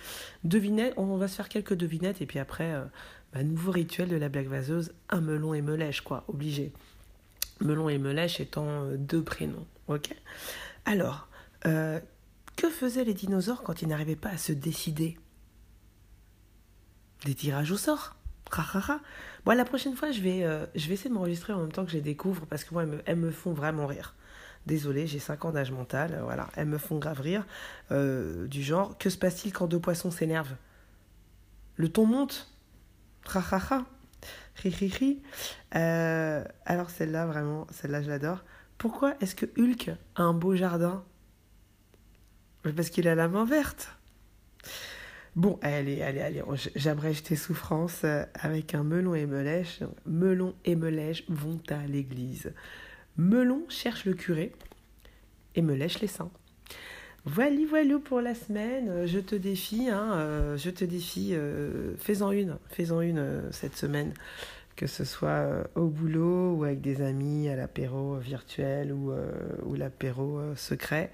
Devinette, 0.44 0.94
on 0.98 1.18
va 1.18 1.28
se 1.28 1.36
faire 1.36 1.50
quelques 1.50 1.74
devinettes 1.74 2.22
et 2.22 2.26
puis 2.26 2.40
après, 2.40 2.74
nouveau 3.44 3.72
rituel 3.72 4.10
de 4.10 4.16
la 4.16 4.30
blague 4.30 4.48
vaseuse, 4.48 4.94
un 5.10 5.22
melon 5.22 5.54
et 5.54 5.62
melèche, 5.62 6.02
quoi, 6.02 6.24
obligé. 6.28 6.74
Melon 7.62 7.90
et 7.90 7.98
melèche 7.98 8.40
étant 8.40 8.68
euh, 8.68 8.98
deux 8.98 9.24
prénoms, 9.24 9.68
ok? 9.88 10.16
Alors, 10.86 11.28
euh, 11.66 12.00
que 12.56 12.70
faisaient 12.70 13.04
les 13.04 13.14
dinosaures 13.14 13.64
quand 13.64 13.82
ils 13.82 13.88
n'arrivaient 13.88 14.16
pas 14.16 14.30
à 14.30 14.38
se 14.38 14.52
décider? 14.52 15.18
Des 17.26 17.36
tirages 17.36 17.72
au 17.72 17.78
sort? 17.78 18.16
Bon, 19.46 19.56
la 19.56 19.66
prochaine 19.66 19.96
fois, 19.96 20.12
je 20.12 20.22
vais, 20.22 20.44
euh, 20.44 20.66
je 20.74 20.88
vais 20.88 20.96
essayer 20.96 21.12
de 21.12 21.14
m'enregistrer 21.14 21.54
en 21.54 21.60
même 21.60 21.72
temps 21.72 21.86
que 21.86 21.92
je 21.92 21.98
les 21.98 22.02
découvre 22.02 22.48
parce 22.48 22.64
que 22.64 22.74
moi, 22.74 22.84
elles 23.06 23.16
me, 23.16 23.30
font 23.30 23.54
vraiment 23.54 23.86
rire. 23.86 24.16
Désolée, 24.66 25.06
j'ai 25.06 25.20
5 25.20 25.46
ans 25.46 25.52
d'âge 25.52 25.72
mental, 25.72 26.20
voilà, 26.24 26.50
elles 26.56 26.68
me 26.68 26.80
font 26.80 26.98
grave 26.98 27.22
rire. 27.22 27.46
du 27.92 28.64
genre, 28.64 28.98
que 28.98 29.12
se 29.12 29.18
passe-t-il 29.18 29.54
quand 29.54 29.68
deux 29.68 29.80
poissons 29.80 30.10
s'énervent? 30.10 30.56
Le 31.76 31.90
ton 31.90 32.08
monte? 32.08 32.50
Ha 33.26 33.86
euh, 35.76 36.44
alors 36.66 36.90
celle-là, 36.90 37.26
vraiment, 37.26 37.68
celle-là, 37.72 38.02
je 38.02 38.10
l'adore. 38.10 38.44
Pourquoi 38.78 39.16
est-ce 39.22 39.36
que 39.36 39.46
Hulk 39.58 39.92
a 40.16 40.24
un 40.24 40.34
beau 40.34 40.56
jardin? 40.56 41.04
Parce 42.76 42.90
qu'il 42.90 43.08
a 43.08 43.16
la 43.16 43.28
main 43.28 43.46
verte. 43.46 43.96
Bon, 45.36 45.60
allez, 45.62 46.02
allez, 46.02 46.22
allez, 46.22 46.44
j'abrège 46.76 47.24
tes 47.24 47.36
souffrances 47.36 48.02
euh, 48.04 48.26
avec 48.34 48.74
un 48.74 48.84
melon 48.84 49.16
et 49.16 49.26
melèche. 49.26 49.82
Melon 50.06 50.56
et 50.66 50.76
melèche 50.76 51.24
vont 51.30 51.62
à 51.70 51.86
l'église. 51.86 52.52
Melon 53.16 53.64
cherche 53.70 54.06
le 54.06 54.14
curé 54.14 54.52
et 55.56 55.62
melèche 55.62 56.00
les 56.00 56.08
saints. 56.08 56.32
Voilà, 57.26 57.58
voilà 57.70 58.00
pour 58.00 58.22
la 58.22 58.34
semaine. 58.34 58.90
Euh, 58.90 59.08
je 59.08 59.20
te 59.20 59.36
défie, 59.36 59.90
hein, 59.90 60.14
euh, 60.14 60.58
je 60.58 60.70
te 60.70 60.86
défie, 60.86 61.32
euh, 61.34 61.96
fais-en 61.98 62.32
une, 62.32 62.58
fais-en 62.70 63.02
une 63.02 63.44
cette 63.52 63.76
semaine, 63.76 64.14
que 64.76 64.88
ce 64.88 65.04
soit 65.04 65.70
au 65.76 65.88
boulot 65.88 66.56
ou 66.56 66.64
avec 66.64 66.82
des 66.82 67.02
amis, 67.02 67.50
à 67.50 67.56
l'apéro 67.56 68.16
virtuel 68.16 68.94
ou, 68.94 69.12
ou 69.64 69.76
l'apéro 69.76 70.40
secret. 70.56 71.12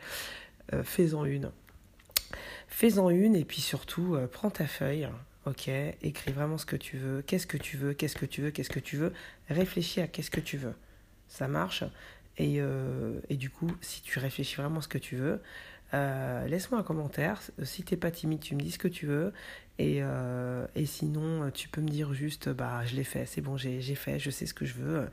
fais-en 0.83 1.25
une. 1.25 1.49
Fais-en 2.67 3.09
une 3.09 3.35
et 3.35 3.43
puis 3.43 3.61
surtout, 3.61 4.17
prends 4.31 4.51
ta 4.51 4.67
feuille, 4.67 5.09
ok, 5.47 5.67
écris 6.03 6.31
vraiment 6.31 6.59
ce 6.59 6.67
que 6.67 6.75
tu 6.75 6.97
veux, 6.97 7.23
qu'est-ce 7.23 7.47
que 7.47 7.57
tu 7.57 7.75
veux, 7.75 7.93
qu'est-ce 7.93 8.15
que 8.15 8.27
tu 8.27 8.43
veux, 8.43 8.51
qu'est-ce 8.51 8.69
que 8.69 8.79
tu 8.79 8.97
veux, 8.97 9.13
réfléchis 9.49 9.99
à 9.99 10.07
qu'est-ce 10.07 10.31
que 10.31 10.41
tu 10.41 10.57
veux. 10.57 10.75
Ça 11.27 11.47
marche. 11.47 11.83
Et, 12.37 12.59
et 13.29 13.35
du 13.35 13.49
coup, 13.49 13.71
si 13.81 14.03
tu 14.03 14.19
réfléchis 14.19 14.57
vraiment 14.57 14.77
à 14.77 14.81
ce 14.83 14.87
que 14.87 14.99
tu 14.99 15.15
veux, 15.15 15.41
euh, 15.95 16.45
laisse-moi 16.47 16.79
un 16.79 16.83
commentaire. 16.83 17.41
Si 17.63 17.83
t'es 17.83 17.95
pas 17.95 18.11
timide, 18.11 18.41
tu 18.41 18.55
me 18.55 18.59
dis 18.59 18.71
ce 18.71 18.79
que 18.79 18.87
tu 18.87 19.05
veux. 19.05 19.31
Et, 19.79 19.99
euh, 20.01 20.65
et 20.75 20.85
sinon, 20.85 21.49
tu 21.51 21.69
peux 21.69 21.81
me 21.81 21.87
dire 21.87 22.13
juste, 22.13 22.49
bah, 22.49 22.83
je 22.85 22.95
l'ai 22.95 23.03
fait, 23.03 23.25
c'est 23.25 23.41
bon, 23.41 23.57
j'ai 23.57 23.81
fait, 23.95 24.19
je 24.19 24.29
sais 24.29 24.45
ce 24.45 24.53
que 24.53 24.65
je 24.65 24.75
veux. 24.75 25.09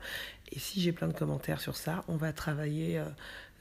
Et 0.51 0.59
si 0.59 0.81
j'ai 0.81 0.91
plein 0.91 1.07
de 1.07 1.13
commentaires 1.13 1.61
sur 1.61 1.75
ça, 1.75 2.03
on 2.07 2.15
va 2.15 2.33
travailler 2.33 3.01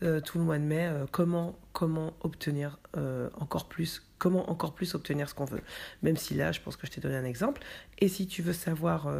euh, 0.03 0.21
tout 0.21 0.39
le 0.39 0.45
mois 0.45 0.59
de 0.59 0.65
mai 0.65 0.91
comment, 1.11 1.57
comment 1.73 2.13
obtenir 2.21 2.79
encore 3.39 3.69
plus, 3.69 4.03
comment 4.19 4.51
encore 4.51 4.75
plus 4.75 4.95
obtenir 4.95 5.29
ce 5.29 5.35
qu'on 5.35 5.45
veut. 5.45 5.63
Même 6.03 6.17
si 6.17 6.35
là, 6.35 6.53
je 6.53 6.61
pense 6.61 6.77
que 6.77 6.87
je 6.87 6.93
t'ai 6.93 7.01
donné 7.01 7.17
un 7.17 7.25
exemple. 7.25 7.63
Et 7.99 8.09
si 8.09 8.27
tu 8.27 8.43
veux 8.43 8.53
savoir, 8.53 9.13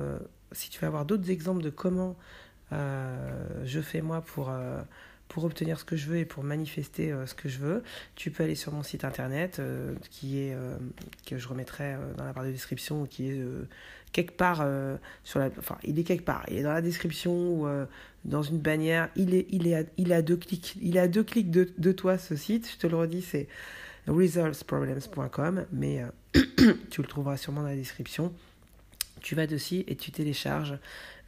si 0.53 0.71
tu 0.71 0.81
veux 0.81 0.87
avoir 0.87 1.05
d'autres 1.05 1.31
exemples 1.31 1.63
de 1.63 1.71
comment 1.71 2.17
je 2.71 3.81
fais 3.81 4.03
moi 4.03 4.23
pour 4.23 4.51
pour 5.33 5.45
obtenir 5.45 5.81
ce 5.81 5.85
que 5.85 5.97
je 5.97 6.09
veux 6.09 6.19
et 6.19 6.27
pour 6.27 6.45
manifester 6.45 7.11
euh, 7.11 7.25
ce 7.25 7.35
que 7.35 7.49
je 7.49 7.59
veux, 7.59 7.83
tu 8.17 8.31
peux 8.31 8.45
aller 8.45 8.55
sur 8.55 8.71
mon 8.71 8.83
site 8.83 9.03
internet 9.03 9.59
euh, 9.59 9.95
qui 10.11 10.41
est 10.41 10.55
euh, 10.55 10.77
que 11.25 11.39
je 11.39 11.49
remettrai 11.49 11.97
dans 12.19 12.25
la 12.25 12.35
barre 12.35 12.45
de 12.45 12.51
description 12.51 13.07
qui 13.07 13.31
est 13.31 13.43
quelque 14.13 14.33
part 14.33 14.67
sur 15.25 15.39
la 15.39 15.49
enfin 15.59 15.79
il 15.85 15.99
est 15.99 16.05
quelque 16.05 16.25
part. 16.25 16.45
Il 16.49 16.59
est 16.59 16.63
dans 16.63 16.73
la 16.73 16.83
description 16.83 17.33
ou 17.33 17.67
dans 18.27 18.43
une 18.43 18.59
bannière. 18.59 19.09
Il 19.17 19.35
est 19.35 19.47
il 19.51 19.67
est 19.67 19.75
à, 19.75 19.83
il 19.97 20.13
a 20.13 20.21
deux 20.21 20.37
clics. 20.37 20.77
Il 20.83 20.99
a 20.99 21.09
deux 21.09 21.25
clics 21.25 21.51
de, 21.51 21.73
de 21.79 21.93
toi 21.93 22.19
ce 22.19 22.37
site. 22.37 22.71
Je 22.71 22.77
te 22.77 22.87
le 22.87 22.97
redis 22.97 23.23
c'est 23.23 23.49
resultsproblems.com 24.07 25.65
mais 25.73 26.05
tu 26.91 27.01
le 27.01 27.09
trouveras 27.09 27.39
sûrement 27.39 27.63
dans 27.63 27.69
la 27.69 27.77
description. 27.77 28.35
Tu 29.23 29.35
vas 29.35 29.47
dessus 29.47 29.85
et 29.87 29.97
tu 29.97 30.11
télécharges 30.11 30.75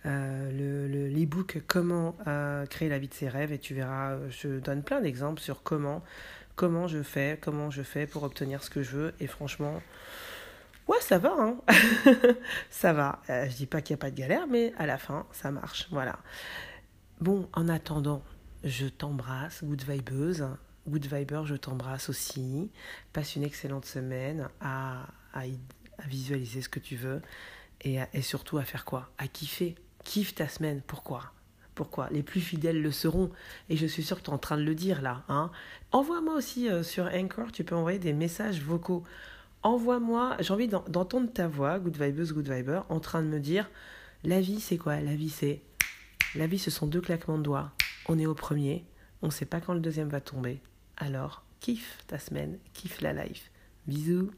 euh, 0.07 0.51
le 0.51 1.09
l'e-book 1.09 1.63
Comment 1.67 2.17
euh, 2.27 2.67
créer 2.67 2.89
la 2.89 2.99
vie 2.99 3.09
de 3.09 3.15
ses 3.15 3.29
rêves 3.29 3.53
et 3.53 3.59
tu 3.59 3.75
verras, 3.75 4.13
euh, 4.13 4.31
je 4.31 4.59
donne 4.59 4.83
plein 4.83 5.01
d'exemples 5.01 5.41
sur 5.41 5.63
comment, 5.63 6.03
comment 6.57 6.87
je 6.89 7.03
fais, 7.03 7.39
comment 7.41 7.71
je 7.71 7.83
fais 7.83 8.07
pour 8.07 8.23
obtenir 8.23 8.63
ce 8.63 8.71
que 8.71 8.83
je 8.83 8.97
veux 8.97 9.15
et 9.21 9.27
franchement, 9.27 9.81
ouais 10.89 11.01
ça 11.01 11.19
va, 11.19 11.35
hein 11.39 11.57
ça 12.71 12.93
va. 12.93 13.23
je 13.29 13.57
dis 13.57 13.67
pas 13.67 13.81
qu'il 13.81 13.95
n'y 13.95 14.01
a 14.01 14.03
pas 14.03 14.11
de 14.11 14.17
galère, 14.17 14.47
mais 14.47 14.75
à 14.77 14.87
la 14.87 14.99
fin 14.99 15.27
ça 15.33 15.51
marche, 15.51 15.89
voilà. 15.91 16.19
Bon, 17.21 17.49
en 17.55 17.69
attendant, 17.69 18.23
je 18.63 18.87
t'embrasse, 18.87 19.65
good 19.65 19.83
vibeuse, 19.89 20.47
good 20.87 21.07
viber, 21.07 21.43
je 21.47 21.55
t'embrasse 21.55 22.11
aussi. 22.11 22.71
Passe 23.15 23.37
une 23.37 23.45
excellente 23.45 23.87
semaine 23.87 24.49
à, 24.61 25.07
à, 25.33 25.45
à 25.99 26.07
visualiser 26.07 26.61
ce 26.61 26.69
que 26.69 26.81
tu 26.81 26.97
veux 26.97 27.23
et, 27.81 28.01
et 28.13 28.23
surtout 28.23 28.59
à 28.59 28.65
faire 28.65 28.85
quoi? 28.85 29.11
À 29.17 29.29
kiffer 29.29 29.77
Kiffe 30.05 30.35
ta 30.35 30.49
semaine. 30.49 30.83
Pourquoi? 30.87 31.33
Pourquoi? 31.75 32.09
Les 32.11 32.23
plus 32.23 32.41
fidèles 32.41 32.81
le 32.81 32.93
seront. 32.93 33.31
Et 33.69 33.77
je 33.77 33.87
suis 33.87 34.03
sûre 34.03 34.19
que 34.19 34.23
tu 34.23 34.31
es 34.31 34.35
en 34.35 34.39
train 34.39 34.57
de 34.57 34.63
le 34.63 34.75
dire 34.75 35.03
là. 35.03 35.25
Hein. 35.29 35.51
Envoie-moi 35.93 36.35
aussi 36.35 36.69
euh, 36.69 36.83
sur 36.83 37.07
Anchor, 37.07 37.51
tu 37.53 37.65
peux 37.65 37.75
envoyer 37.75 37.99
des 37.99 38.13
messages 38.13 38.61
vocaux. 38.61 39.03
Envoie-moi, 39.63 40.37
j'ai 40.41 40.53
envie 40.53 40.69
d'entendre 40.69 41.33
ta 41.33 41.49
voix, 41.49 41.79
Good 41.79 41.97
Vibes, 41.97 42.33
Good 42.33 42.49
Viber, 42.49 42.83
en 42.91 43.01
train 43.01 43.23
de 43.23 43.29
me 43.29 43.41
dire 43.41 43.71
la 44.23 44.41
vie 44.41 44.61
c'est 44.61 44.77
quoi? 44.77 45.01
La 45.01 45.15
vie 45.15 45.31
c'est. 45.31 45.63
La 46.35 46.47
vie 46.47 46.59
ce 46.59 46.71
sont 46.71 46.87
deux 46.87 47.01
claquements 47.01 47.39
de 47.39 47.43
doigts. 47.43 47.73
On 48.09 48.19
est 48.19 48.27
au 48.27 48.35
premier, 48.35 48.85
on 49.23 49.27
ne 49.27 49.33
sait 49.33 49.47
pas 49.47 49.61
quand 49.61 49.73
le 49.73 49.81
deuxième 49.81 50.09
va 50.09 50.21
tomber. 50.21 50.61
Alors, 50.97 51.45
kiffe 51.61 51.99
ta 52.07 52.19
semaine, 52.19 52.59
kiffe 52.75 53.01
la 53.01 53.13
life. 53.13 53.51
Bisous 53.87 54.31